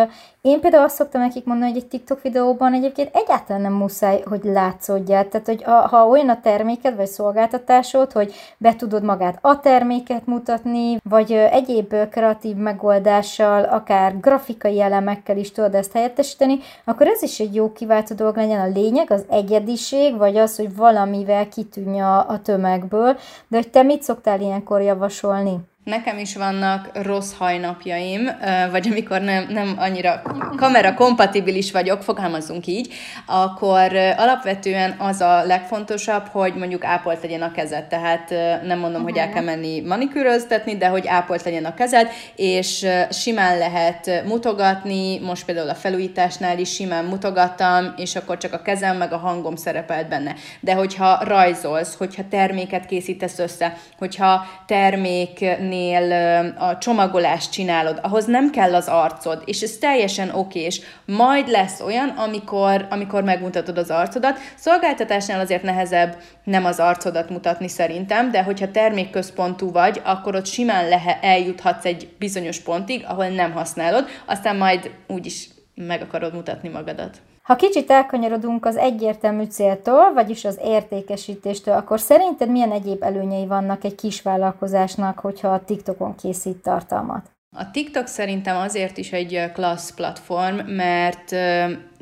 [0.43, 4.41] én például azt szoktam nekik mondani, hogy egy TikTok videóban egyébként egyáltalán nem muszáj, hogy
[4.45, 5.29] látszódjál.
[5.29, 10.27] Tehát, hogy a, ha olyan a terméked vagy szolgáltatásod, hogy be tudod magát a terméket
[10.27, 17.41] mutatni, vagy egyéb kreatív megoldással, akár grafikai elemekkel is tudod ezt helyettesíteni, akkor ez is
[17.41, 18.61] egy jó kiváltó dolog legyen.
[18.61, 23.17] A lényeg az egyediség, vagy az, hogy valamivel kitűnj a, a tömegből.
[23.49, 25.70] De hogy te mit szoktál ilyenkor javasolni?
[25.85, 28.31] Nekem is vannak rossz hajnapjaim,
[28.71, 30.23] vagy amikor nem, nem annyira
[30.57, 32.93] kamera kompatibilis vagyok, fogalmazunk így,
[33.27, 37.85] akkor alapvetően az a legfontosabb, hogy mondjuk ápolt legyen a kezed.
[37.85, 38.31] Tehát
[38.65, 43.59] nem mondom, hogy el kell menni manikűröztetni, de hogy ápolt legyen a kezed, és simán
[43.59, 49.13] lehet mutogatni, most például a felújításnál is simán mutogattam, és akkor csak a kezem meg
[49.13, 50.35] a hangom szerepelt benne.
[50.61, 58.51] De hogyha rajzolsz, hogyha terméket készítesz össze, hogyha terméknél cégnél a csomagolást csinálod, ahhoz nem
[58.51, 60.81] kell az arcod, és ez teljesen okés.
[61.07, 64.39] Majd lesz olyan, amikor, amikor megmutatod az arcodat.
[64.57, 70.89] Szolgáltatásnál azért nehezebb nem az arcodat mutatni szerintem, de hogyha termékközpontú vagy, akkor ott simán
[70.89, 77.17] lehe, eljuthatsz egy bizonyos pontig, ahol nem használod, aztán majd úgyis meg akarod mutatni magadat.
[77.51, 83.85] Ha kicsit elkanyarodunk az egyértelmű céltól, vagyis az értékesítéstől, akkor szerinted milyen egyéb előnyei vannak
[83.85, 87.31] egy kis vállalkozásnak, hogyha a TikTokon készít tartalmat?
[87.57, 91.31] A TikTok szerintem azért is egy klassz platform, mert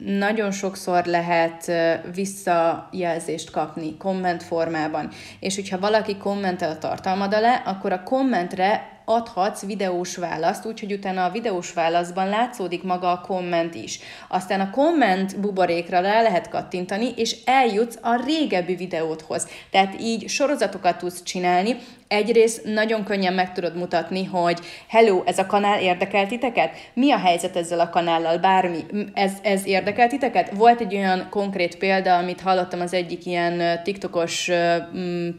[0.04, 1.72] nagyon sokszor lehet
[2.14, 5.10] visszajelzést kapni komment formában.
[5.40, 11.24] És hogyha valaki kommentel a tartalmad alá, akkor a kommentre adhatsz videós választ, úgyhogy utána
[11.24, 13.98] a videós válaszban látszódik maga a komment is.
[14.28, 19.48] Aztán a komment buborékra rá lehet kattintani, és eljutsz a régebbi videódhoz.
[19.70, 21.76] Tehát így sorozatokat tudsz csinálni,
[22.08, 24.58] Egyrészt nagyon könnyen meg tudod mutatni, hogy
[24.88, 26.70] hello, ez a kanál érdekel titeket?
[26.94, 28.38] Mi a helyzet ezzel a kanállal?
[28.38, 28.84] Bármi.
[29.14, 30.50] Ez, ez érdekel titeket?
[30.50, 34.50] Volt egy olyan konkrét példa, amit hallottam az egyik ilyen TikTokos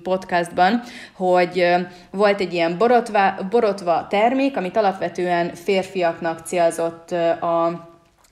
[0.03, 0.81] podcastban,
[1.13, 1.67] hogy
[2.11, 7.87] volt egy ilyen borotva, borotva termék, amit alapvetően férfiaknak célzott a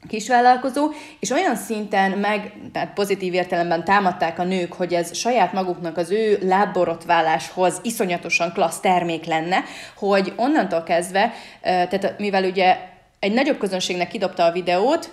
[0.08, 5.98] kisvállalkozó, és olyan szinten meg, tehát pozitív értelemben támadták a nők, hogy ez saját maguknak
[5.98, 9.64] az ő lábborotváláshoz iszonyatosan klassz termék lenne,
[9.98, 12.78] hogy onnantól kezdve, tehát mivel ugye
[13.20, 15.12] egy nagyobb közönségnek kidobta a videót,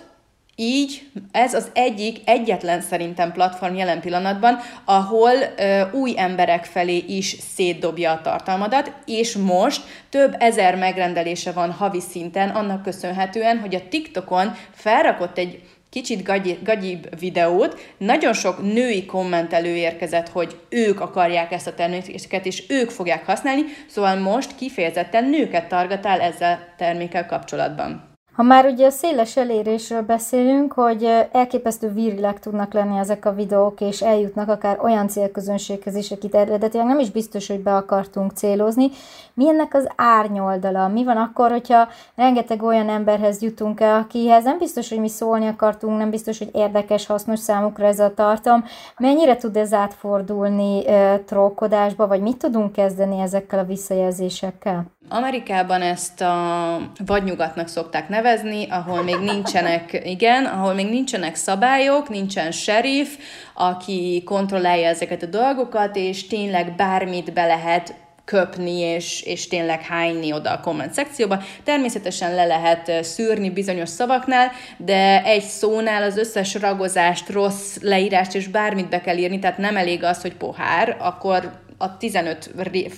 [0.55, 7.35] így ez az egyik, egyetlen szerintem platform jelen pillanatban, ahol ö, új emberek felé is
[7.55, 13.87] szétdobja a tartalmadat, és most több ezer megrendelése van havi szinten, annak köszönhetően, hogy a
[13.89, 21.51] TikTokon felrakott egy kicsit gagyi, gagyibb videót, nagyon sok női kommentelő érkezett, hogy ők akarják
[21.51, 28.14] ezt a terméket, és ők fogják használni, szóval most kifejezetten nőket targatál ezzel termékkel kapcsolatban.
[28.35, 33.81] Ha már ugye a széles elérésről beszélünk, hogy elképesztő vírileg tudnak lenni ezek a videók,
[33.81, 38.89] és eljutnak akár olyan célközönséghez is, akit eredetileg nem is biztos, hogy be akartunk célozni.
[39.33, 40.87] Mi ennek az árnyoldala?
[40.87, 45.47] Mi van akkor, hogyha rengeteg olyan emberhez jutunk el, akihez nem biztos, hogy mi szólni
[45.47, 48.63] akartunk, nem biztos, hogy érdekes, hasznos számukra ez a tartalom.
[48.97, 54.94] Mennyire tud ez átfordulni e, trollkodásba, vagy mit tudunk kezdeni ezekkel a visszajelzésekkel?
[55.09, 62.51] Amerikában ezt a vadnyugatnak szokták nevezni, ahol még nincsenek, igen, ahol még nincsenek szabályok, nincsen
[62.51, 63.09] sheriff,
[63.53, 67.93] aki kontrollálja ezeket a dolgokat, és tényleg bármit be lehet
[68.25, 71.41] köpni, és, és tényleg hányni oda a komment szekcióba.
[71.63, 78.47] Természetesen le lehet szűrni bizonyos szavaknál, de egy szónál az összes ragozást, rossz leírást és
[78.47, 82.51] bármit be kell írni, tehát nem elég az, hogy pohár, akkor a 15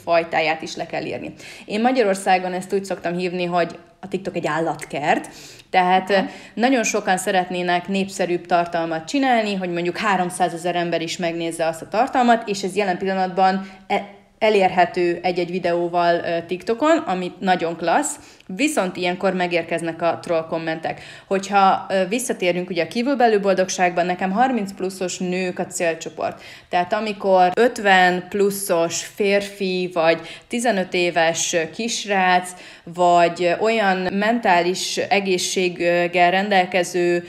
[0.04, 1.34] fajtáját is le kell írni.
[1.66, 5.30] Én Magyarországon ezt úgy szoktam hívni, hogy a TikTok egy állatkert,
[5.70, 6.26] tehát Aha.
[6.54, 11.88] nagyon sokan szeretnének népszerűbb tartalmat csinálni, hogy mondjuk 300 ezer ember is megnézze azt a
[11.88, 18.16] tartalmat, és ez jelen pillanatban e- elérhető egy-egy videóval TikTokon, ami nagyon klassz,
[18.48, 21.02] viszont ilyenkor megérkeznek a troll kommentek.
[21.28, 26.42] Hogyha visszatérünk ugye a kívülbelül boldogságban, nekem 30 pluszos nők a célcsoport.
[26.70, 32.50] Tehát amikor 50 pluszos férfi, vagy 15 éves kisrác,
[32.84, 37.28] vagy olyan mentális egészséggel rendelkező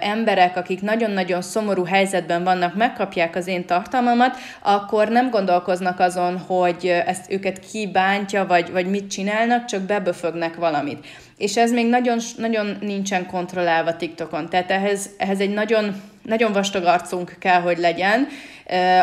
[0.00, 6.86] emberek, akik nagyon-nagyon szomorú helyzetben vannak, megkapják az én tartalmamat, akkor nem gondolkoznak azon, hogy
[7.06, 9.82] ezt őket kibántja, vagy, vagy mit csinálnak, csak
[10.34, 11.06] beböfögnek valamit.
[11.36, 14.48] És ez még nagyon, nagyon nincsen kontrollálva TikTokon.
[14.48, 18.28] Tehát ehhez, ehhez egy nagyon, nagyon vastag arcunk kell, hogy legyen,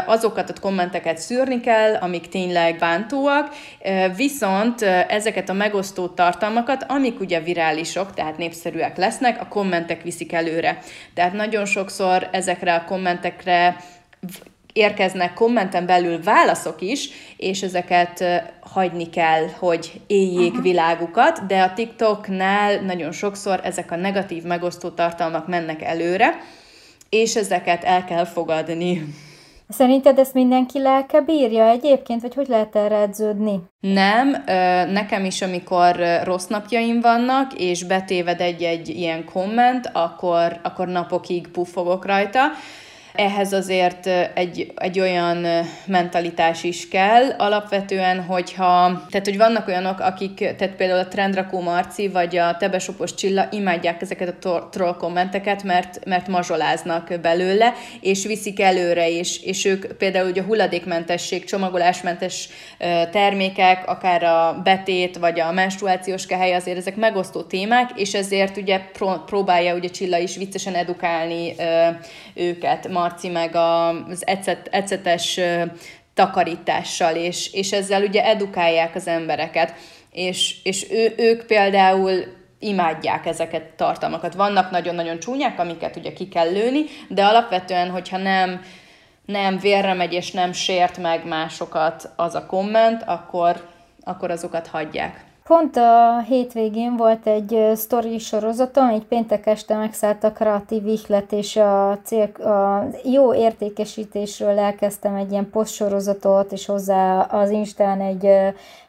[0.06, 3.56] azokat a kommenteket szűrni kell, amik tényleg bántóak,
[4.16, 10.80] viszont ezeket a megosztó tartalmakat, amik ugye virálisok, tehát népszerűek lesznek, a kommentek viszik előre.
[11.14, 13.76] Tehát nagyon sokszor ezekre a kommentekre
[14.74, 18.24] érkeznek kommenten belül válaszok is, és ezeket
[18.60, 20.64] hagyni kell, hogy éljék uh-huh.
[20.64, 26.38] világukat, de a TikToknál nagyon sokszor ezek a negatív megosztó tartalmak mennek előre,
[27.10, 29.04] és ezeket el kell fogadni.
[29.70, 33.60] Szerinted ezt mindenki lelke bírja egyébként, vagy hogy lehet erre edződni?
[33.80, 34.44] Nem,
[34.92, 42.06] nekem is, amikor rossz napjaim vannak, és betéved egy-egy ilyen komment, akkor, akkor napokig puffogok
[42.06, 42.42] rajta.
[43.16, 45.46] Ehhez azért egy, egy olyan
[45.86, 52.08] mentalitás is kell, alapvetően, hogyha, tehát hogy vannak olyanok, akik, tehát például a Trendrakó Marci,
[52.08, 58.60] vagy a Tebesopos Csilla imádják ezeket a troll kommenteket, mert, mert mazsoláznak belőle, és viszik
[58.62, 62.50] előre, és, és ők például ugye a hulladékmentesség, csomagolásmentes
[63.12, 68.80] termékek, akár a betét, vagy a menstruációs kehely, azért ezek megosztó témák, és ezért ugye
[69.26, 71.56] próbálja ugye Csilla is viccesen edukálni
[72.34, 75.40] őket Marci meg az ecet, ecetes
[76.14, 79.74] takarítással, és, és ezzel ugye edukálják az embereket.
[80.12, 82.24] És, és ő, ők például
[82.60, 84.34] imádják ezeket tartalmakat.
[84.34, 88.62] Vannak nagyon-nagyon csúnyák, amiket ugye ki kell lőni, de alapvetően, hogyha nem,
[89.26, 93.70] nem vérre megy és nem sért meg másokat az a komment, akkor,
[94.04, 95.31] akkor azokat hagyják.
[95.44, 101.56] Pont a hétvégén volt egy sztori sorozatom, egy péntek este megszállt a kreatív ihlet, és
[101.56, 108.28] a, cél, a jó értékesítésről elkezdtem egy ilyen posztsorozatot, és hozzá az Instán egy,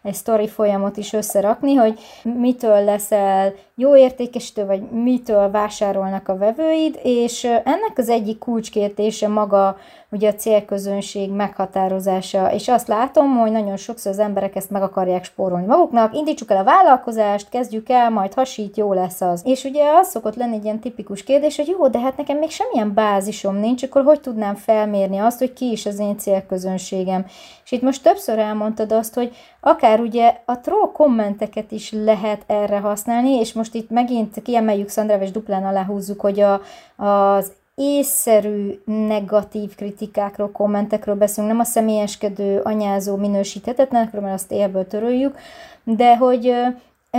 [0.03, 6.99] egy sztori folyamot is összerakni, hogy mitől leszel jó értékesítő, vagy mitől vásárolnak a vevőid,
[7.03, 9.77] és ennek az egyik kulcskérdése maga
[10.11, 15.25] ugye a célközönség meghatározása, és azt látom, hogy nagyon sokszor az emberek ezt meg akarják
[15.25, 19.43] spórolni maguknak, indítsuk el a vállalkozást, kezdjük el, majd hasít, jó lesz az.
[19.45, 22.51] És ugye az szokott lenni egy ilyen tipikus kérdés, hogy jó, de hát nekem még
[22.51, 27.27] semmilyen bázisom nincs, akkor hogy tudnám felmérni azt, hogy ki is az én célközönségem.
[27.73, 32.79] És itt most többször elmondtad azt, hogy akár ugye a troll kommenteket is lehet erre
[32.79, 36.61] használni, és most itt megint kiemeljük Szandrával és duplán aláhúzzuk, hogy a,
[36.97, 45.39] az észszerű negatív kritikákról, kommentekről beszélünk, nem a személyeskedő, anyázó, minősíthetetlenekről, mert azt élből töröljük,
[45.85, 46.55] de hogy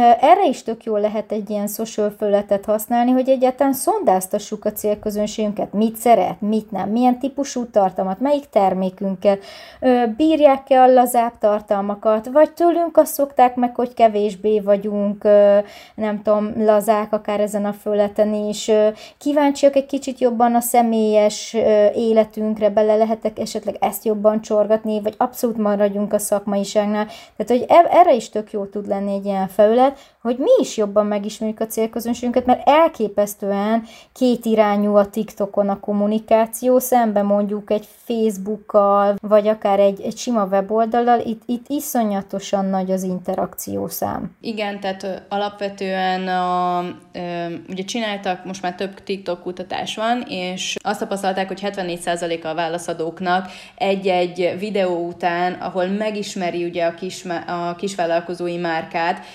[0.01, 5.73] erre is tök jól lehet egy ilyen social fölletet használni, hogy egyáltalán szondáztassuk a célközönségünket,
[5.73, 9.37] mit szeret, mit nem, milyen típusú tartalmat, melyik termékünkkel,
[10.17, 15.23] bírják-e a lazább tartalmakat, vagy tőlünk azt szokták meg, hogy kevésbé vagyunk,
[15.95, 18.71] nem tudom, lazák akár ezen a föleten is,
[19.17, 21.55] kíváncsiak egy kicsit jobban a személyes
[21.95, 27.07] életünkre, bele lehetek esetleg ezt jobban csorgatni, vagy abszolút maradjunk a szakmaiságnál.
[27.37, 30.77] Tehát, hogy erre is tök jó tud lenni egy ilyen felület, ötlet, hogy mi is
[30.77, 39.15] jobban megismerjük a célközönségünket, mert elképesztően kétirányú a TikTokon a kommunikáció, szemben mondjuk egy Facebookkal,
[39.21, 44.35] vagy akár egy, egy sima weboldallal, itt, itt iszonyatosan nagy az interakciószám.
[44.41, 46.79] Igen, tehát alapvetően a,
[47.69, 53.49] ugye csináltak, most már több TikTok kutatás van, és azt tapasztalták, hogy 74%-a a válaszadóknak
[53.75, 59.25] egy-egy videó után, ahol megismeri ugye a, kis, a kisvállalkozói márkát,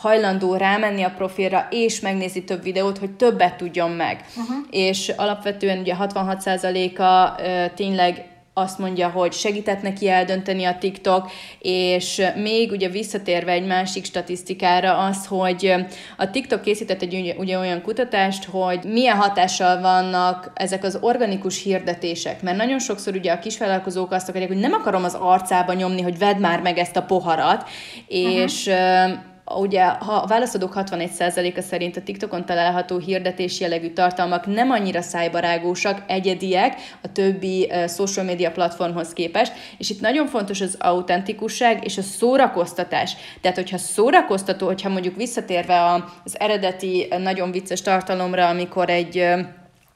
[0.00, 4.24] hajlandó rámenni a profilra, és megnézi több videót, hogy többet tudjon meg.
[4.36, 4.56] Uh-huh.
[4.70, 7.40] És alapvetően ugye 66%-a
[7.74, 14.04] tényleg azt mondja, hogy segített neki eldönteni a TikTok, és még ugye visszatérve egy másik
[14.04, 15.74] statisztikára az, hogy
[16.16, 21.62] a TikTok készített egy ugye, ugye olyan kutatást, hogy milyen hatással vannak ezek az organikus
[21.62, 26.02] hirdetések, mert nagyon sokszor ugye a kisvállalkozók azt akarják, hogy nem akarom az arcába nyomni,
[26.02, 27.68] hogy vedd már meg ezt a poharat,
[28.06, 34.70] és uh-huh ugye ha a válaszadók 61%-a szerint a TikTokon található hirdetés jellegű tartalmak nem
[34.70, 40.76] annyira szájbarágósak, egyediek a többi uh, social media platformhoz képest, és itt nagyon fontos az
[40.78, 43.16] autentikusság és a szórakoztatás.
[43.40, 49.24] Tehát, hogyha szórakoztató, hogyha mondjuk visszatérve az eredeti nagyon vicces tartalomra, amikor egy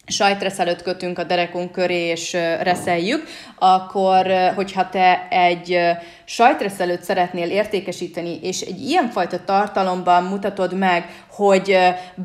[0.06, 3.24] sajtreszelőt kötünk a derekunk köré és reszeljük,
[3.58, 5.78] akkor hogyha te egy
[6.24, 11.78] sajtreszelőt szeretnél értékesíteni, és egy ilyenfajta tartalomban mutatod meg, hogy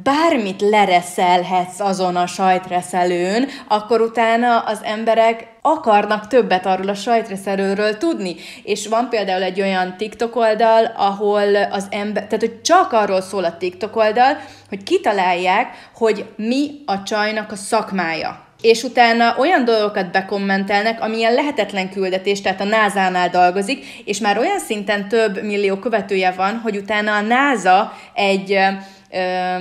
[0.04, 8.36] bármit lereszelhetsz azon a sajtreszelőn, akkor utána az emberek akarnak többet arról a sajtreszelőről tudni.
[8.64, 13.44] És van például egy olyan TikTok oldal, ahol az ember, tehát hogy csak arról szól
[13.44, 14.38] a TikTok oldal,
[14.70, 21.90] hogy kitalálják, hogy mi a csajnak a szakmája és utána olyan dolgokat bekommentelnek, amilyen lehetetlen
[21.90, 27.16] küldetés, tehát a NASA-nál dolgozik, és már olyan szinten több millió követője van, hogy utána
[27.16, 28.58] a NASA egy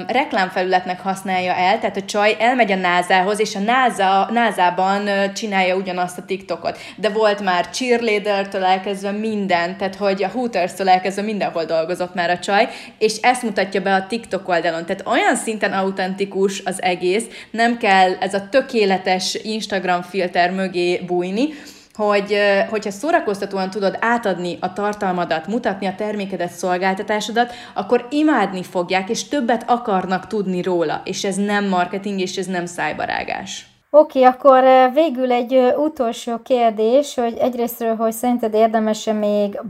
[0.06, 6.18] reklámfelületnek használja el, tehát a csaj elmegy a NASA-hoz, és a NASA, NASA-ban csinálja ugyanazt
[6.18, 6.78] a TikTokot.
[6.96, 12.38] De volt már cheerleader-től elkezdve minden, tehát hogy a Hooters-től elkezdve mindenhol dolgozott már a
[12.38, 14.86] csaj, és ezt mutatja be a TikTok oldalon.
[14.86, 21.48] Tehát olyan szinten autentikus az egész, nem kell ez a tökéletes Instagram filter mögé bújni,
[21.94, 22.36] hogy
[22.70, 29.64] hogyha szórakoztatóan tudod átadni a tartalmadat, mutatni a termékedet, szolgáltatásodat, akkor imádni fogják, és többet
[29.66, 33.70] akarnak tudni róla, és ez nem marketing, és ez nem szájbarágás.
[33.92, 34.64] Oké, okay, akkor
[34.94, 39.60] végül egy utolsó kérdés, hogy egyrésztről, hogy szerinted érdemes-e még,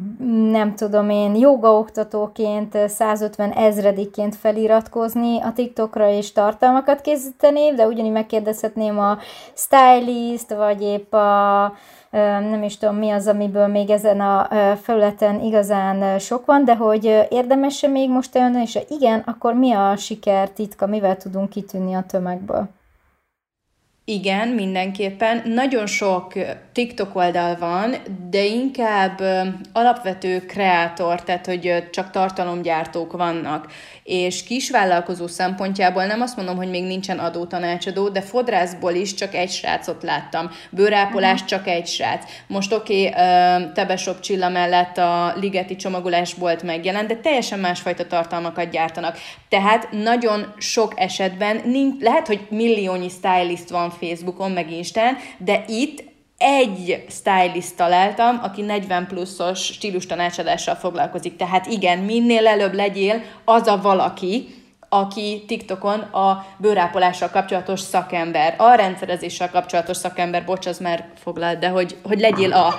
[0.51, 8.99] nem tudom én, jogaoktatóként, 150 ezrediként feliratkozni a TikTokra és tartalmakat készíteni, de ugyanígy megkérdezhetném
[8.99, 9.19] a
[9.55, 11.73] stylist, vagy épp a
[12.51, 14.49] nem is tudom mi az, amiből még ezen a
[14.83, 19.73] felületen igazán sok van, de hogy érdemes-e még most eljönni, és ha igen, akkor mi
[19.73, 22.69] a siker titka, mivel tudunk kitűnni a tömegből?
[24.11, 25.43] Igen, mindenképpen.
[25.45, 26.33] Nagyon sok
[26.73, 27.95] TikTok oldal van,
[28.31, 29.21] de inkább
[29.73, 33.73] alapvető kreátor, tehát hogy csak tartalomgyártók vannak.
[34.05, 39.51] És kisvállalkozó szempontjából nem azt mondom, hogy még nincsen adótanácsadó, de fodrászból is csak egy
[39.51, 40.51] srácot láttam.
[40.71, 41.49] Bőrápolás uh-huh.
[41.49, 42.25] csak egy srác.
[42.47, 49.19] Most oké, okay, Tebesop Csilla mellett a Ligeti csomagolásbolt megjelent, de teljesen másfajta tartalmakat gyártanak.
[49.49, 56.05] Tehát nagyon sok esetben nincs, lehet, hogy milliónyi stylist van Facebookon, meg Instán, de itt
[56.39, 61.37] egy stylist találtam, aki 40 pluszos stílus tanácsadással foglalkozik.
[61.37, 64.60] Tehát igen, minél előbb legyél az a valaki,
[64.93, 71.69] aki TikTokon a bőrápolással kapcsolatos szakember, a rendszerezéssel kapcsolatos szakember, bocs, az már foglalt, de
[71.69, 72.75] hogy, hogy legyél a,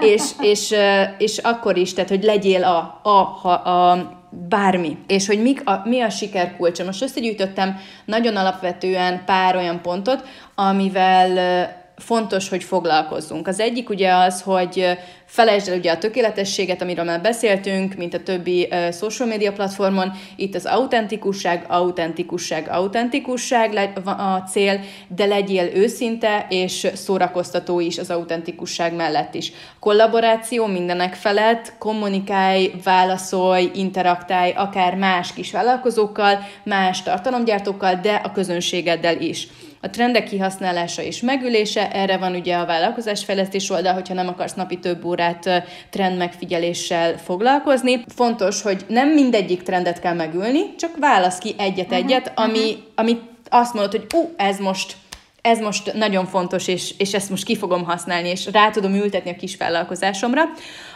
[0.00, 0.74] és, és,
[1.18, 5.82] és akkor is, tehát hogy legyél a, a, a, a bármi, és hogy mik a,
[5.84, 6.84] mi a siker kulcsa.
[6.84, 10.24] Most összegyűjtöttem nagyon alapvetően pár olyan pontot,
[10.54, 13.48] amivel fontos, hogy foglalkozzunk.
[13.48, 18.22] Az egyik ugye az, hogy felejtsd el ugye a tökéletességet, amiről már beszéltünk, mint a
[18.22, 20.12] többi social media platformon.
[20.36, 28.94] Itt az autentikusság, autentikusság, autentikusság a cél, de legyél őszinte és szórakoztató is az autentikusság
[28.94, 29.52] mellett is.
[29.78, 39.20] Kollaboráció mindenek felett, kommunikálj, válaszolj, interaktálj akár más kis vállalkozókkal, más tartalomgyártókkal, de a közönségeddel
[39.20, 39.48] is
[39.80, 44.78] a trendek kihasználása és megülése, erre van ugye a vállalkozásfejlesztés oldal, hogyha nem akarsz napi
[44.78, 48.04] több órát trend megfigyeléssel foglalkozni.
[48.14, 52.82] Fontos, hogy nem mindegyik trendet kell megülni, csak válasz ki egyet-egyet, uh-huh, ami, uh-huh.
[52.94, 53.18] ami
[53.48, 54.96] azt mondod, hogy ú, ez most
[55.42, 59.30] ez most nagyon fontos, és, és ezt most ki fogom használni, és rá tudom ültetni
[59.30, 60.42] a kis vállalkozásomra.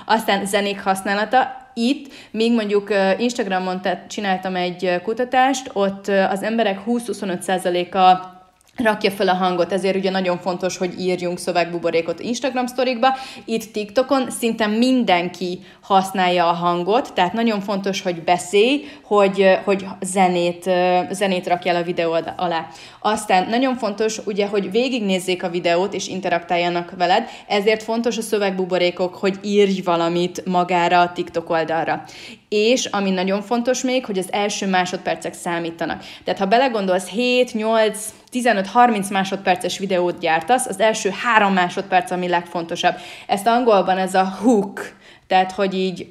[0.07, 8.34] Aztán zenék használata, itt, míg mondjuk Instagramon csináltam egy kutatást, ott az emberek 20-25%-a
[8.77, 13.09] rakja fel a hangot, ezért ugye nagyon fontos, hogy írjunk szövegbuborékot Instagram sztorikba.
[13.45, 20.71] Itt TikTokon szinte mindenki használja a hangot, tehát nagyon fontos, hogy beszélj, hogy, hogy zenét,
[21.11, 22.67] zenét rakja el a videó alá.
[23.01, 29.15] Aztán nagyon fontos, ugye, hogy végignézzék a videót és interaktáljanak veled, ezért fontos a szövegbuborékok,
[29.15, 32.05] hogy írj valamit magára a TikTok oldalra.
[32.49, 36.05] És ami nagyon fontos még, hogy az első másodpercek számítanak.
[36.25, 42.95] Tehát ha belegondolsz 7, 8, 15-30 másodperces videót gyártasz, az első három másodperc ami legfontosabb.
[43.27, 44.81] Ezt angolban ez a hook,
[45.27, 46.09] tehát hogy így,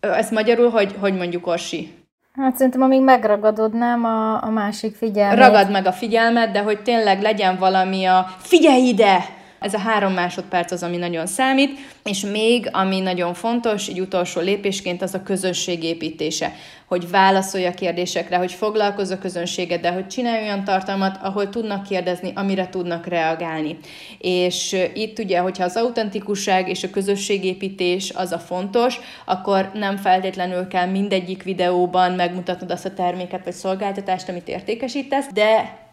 [0.00, 1.94] ezt magyarul, hogy, hogy mondjuk Orsi?
[2.32, 5.38] Hát szerintem amíg megragadodnám a, a másik figyelmet.
[5.38, 9.35] Ragad meg a figyelmet, de hogy tényleg legyen valami a figyelj ide!
[9.66, 14.40] Ez a három másodperc az, ami nagyon számít, és még, ami nagyon fontos, egy utolsó
[14.40, 16.52] lépésként, az a közösség építése.
[16.86, 22.32] Hogy válaszolj a kérdésekre, hogy foglalkozz a közönségeddel, hogy csinálj olyan tartalmat, ahol tudnak kérdezni,
[22.34, 23.78] amire tudnak reagálni.
[24.18, 30.68] És itt ugye, hogyha az autentikusság és a közösségépítés az a fontos, akkor nem feltétlenül
[30.68, 35.84] kell mindegyik videóban megmutatnod azt a terméket vagy szolgáltatást, amit értékesítesz, de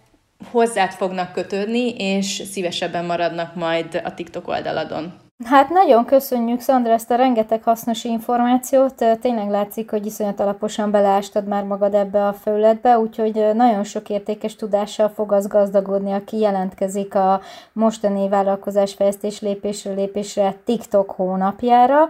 [0.51, 5.22] hozzád fognak kötődni, és szívesebben maradnak majd a TikTok oldaladon.
[5.45, 9.05] Hát nagyon köszönjük, Szandra, ezt a rengeteg hasznos információt.
[9.21, 14.55] Tényleg látszik, hogy iszonyat alaposan beleástad már magad ebbe a felületbe, úgyhogy nagyon sok értékes
[14.55, 17.41] tudással fog az gazdagodni, aki jelentkezik a
[17.73, 22.09] mostani vállalkozásfejlesztés lépésről lépésre TikTok hónapjára.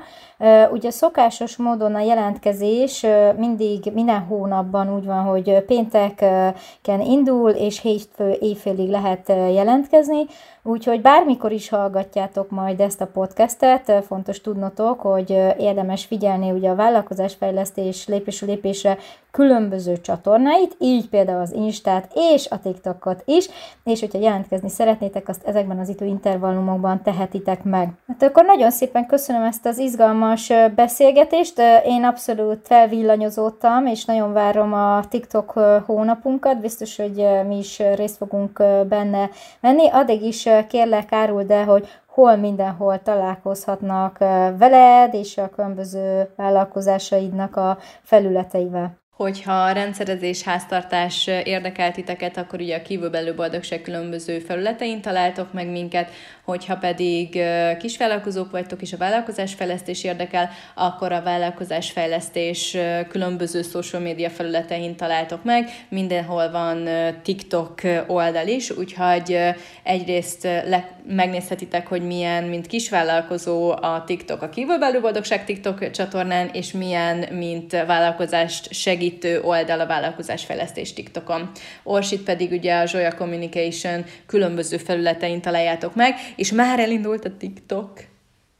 [0.71, 3.05] Ugye szokásos módon a jelentkezés
[3.37, 10.25] mindig minden hónapban úgy van, hogy pénteken indul, és hétfő éjfélig lehet jelentkezni,
[10.63, 16.75] úgyhogy bármikor is hallgatjátok majd ezt a podcastet, fontos tudnotok, hogy érdemes figyelni ugye a
[16.75, 18.97] vállalkozásfejlesztés lépésről lépésre
[19.33, 23.49] különböző csatornáit, így például az Instát és a TikTokot is,
[23.83, 27.89] és hogyha jelentkezni szeretnétek, azt ezekben az intervallumokban tehetitek meg.
[28.07, 34.73] Hát akkor nagyon szépen köszönöm ezt az izgalmas beszélgetést, én abszolút felvillanyozódtam, és nagyon várom
[34.73, 35.51] a TikTok
[35.85, 39.29] hónapunkat, biztos, hogy mi is részt fogunk benne
[39.59, 39.89] venni.
[39.89, 44.17] Addig is kérlek árul, de hogy hol mindenhol találkozhatnak
[44.57, 49.01] veled és a különböző vállalkozásaidnak a felületeivel.
[49.15, 55.67] Hogyha a rendszerezés, háztartás érdekel titeket, akkor ugye a kívülbelül boldogság különböző felületein találtok meg
[55.67, 56.11] minket,
[56.43, 57.39] hogyha pedig
[57.79, 62.77] kisvállalkozók vagytok és a vállalkozásfejlesztés érdekel, akkor a vállalkozásfejlesztés
[63.09, 66.89] különböző social média felületein találtok meg, mindenhol van
[67.23, 69.39] TikTok oldal is, úgyhogy
[69.83, 76.71] egyrészt le, megnézhetitek, hogy milyen, mint kisvállalkozó a TikTok, a kívülbelül boldogság TikTok csatornán, és
[76.71, 81.51] milyen, mint vállalkozást segítő oldal a vállalkozásfejlesztés TikTokon.
[81.83, 87.91] Orsit pedig ugye a Zoya Communication különböző felületein találjátok meg, és már elindult a TikTok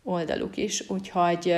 [0.03, 1.53] oldaluk is, úgyhogy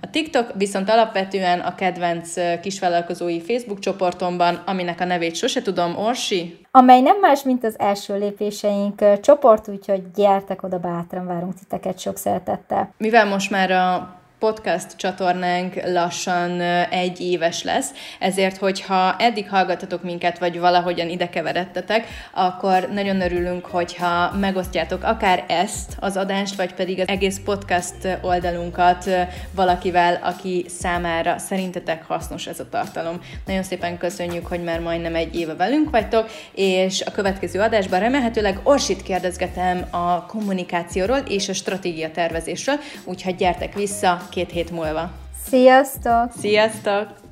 [0.00, 6.58] a TikTok viszont alapvetően a kedvenc kisvállalkozói Facebook csoportomban, aminek a nevét sose tudom, Orsi?
[6.70, 12.16] Amely nem más, mint az első lépéseink csoport, úgyhogy gyertek oda, bátran várunk titeket sok
[12.16, 12.94] szeretettel.
[12.98, 16.60] Mivel most már a podcast csatornánk lassan
[16.90, 23.66] egy éves lesz, ezért, hogyha eddig hallgatatok minket, vagy valahogyan ide keveredtetek, akkor nagyon örülünk,
[23.66, 29.10] hogyha megosztjátok akár ezt az adást, vagy pedig az egész podcast oldalunkat
[29.54, 33.20] valakivel, aki számára szerintetek hasznos ez a tartalom.
[33.46, 38.60] Nagyon szépen köszönjük, hogy már majdnem egy éve velünk vagytok, és a következő adásban remélhetőleg
[38.62, 45.10] Orsit kérdezgetem a kommunikációról és a stratégia tervezésről, úgyhogy gyertek vissza, két hét múlva.
[45.48, 46.32] Sziasztok!
[46.38, 47.25] Sziasztok!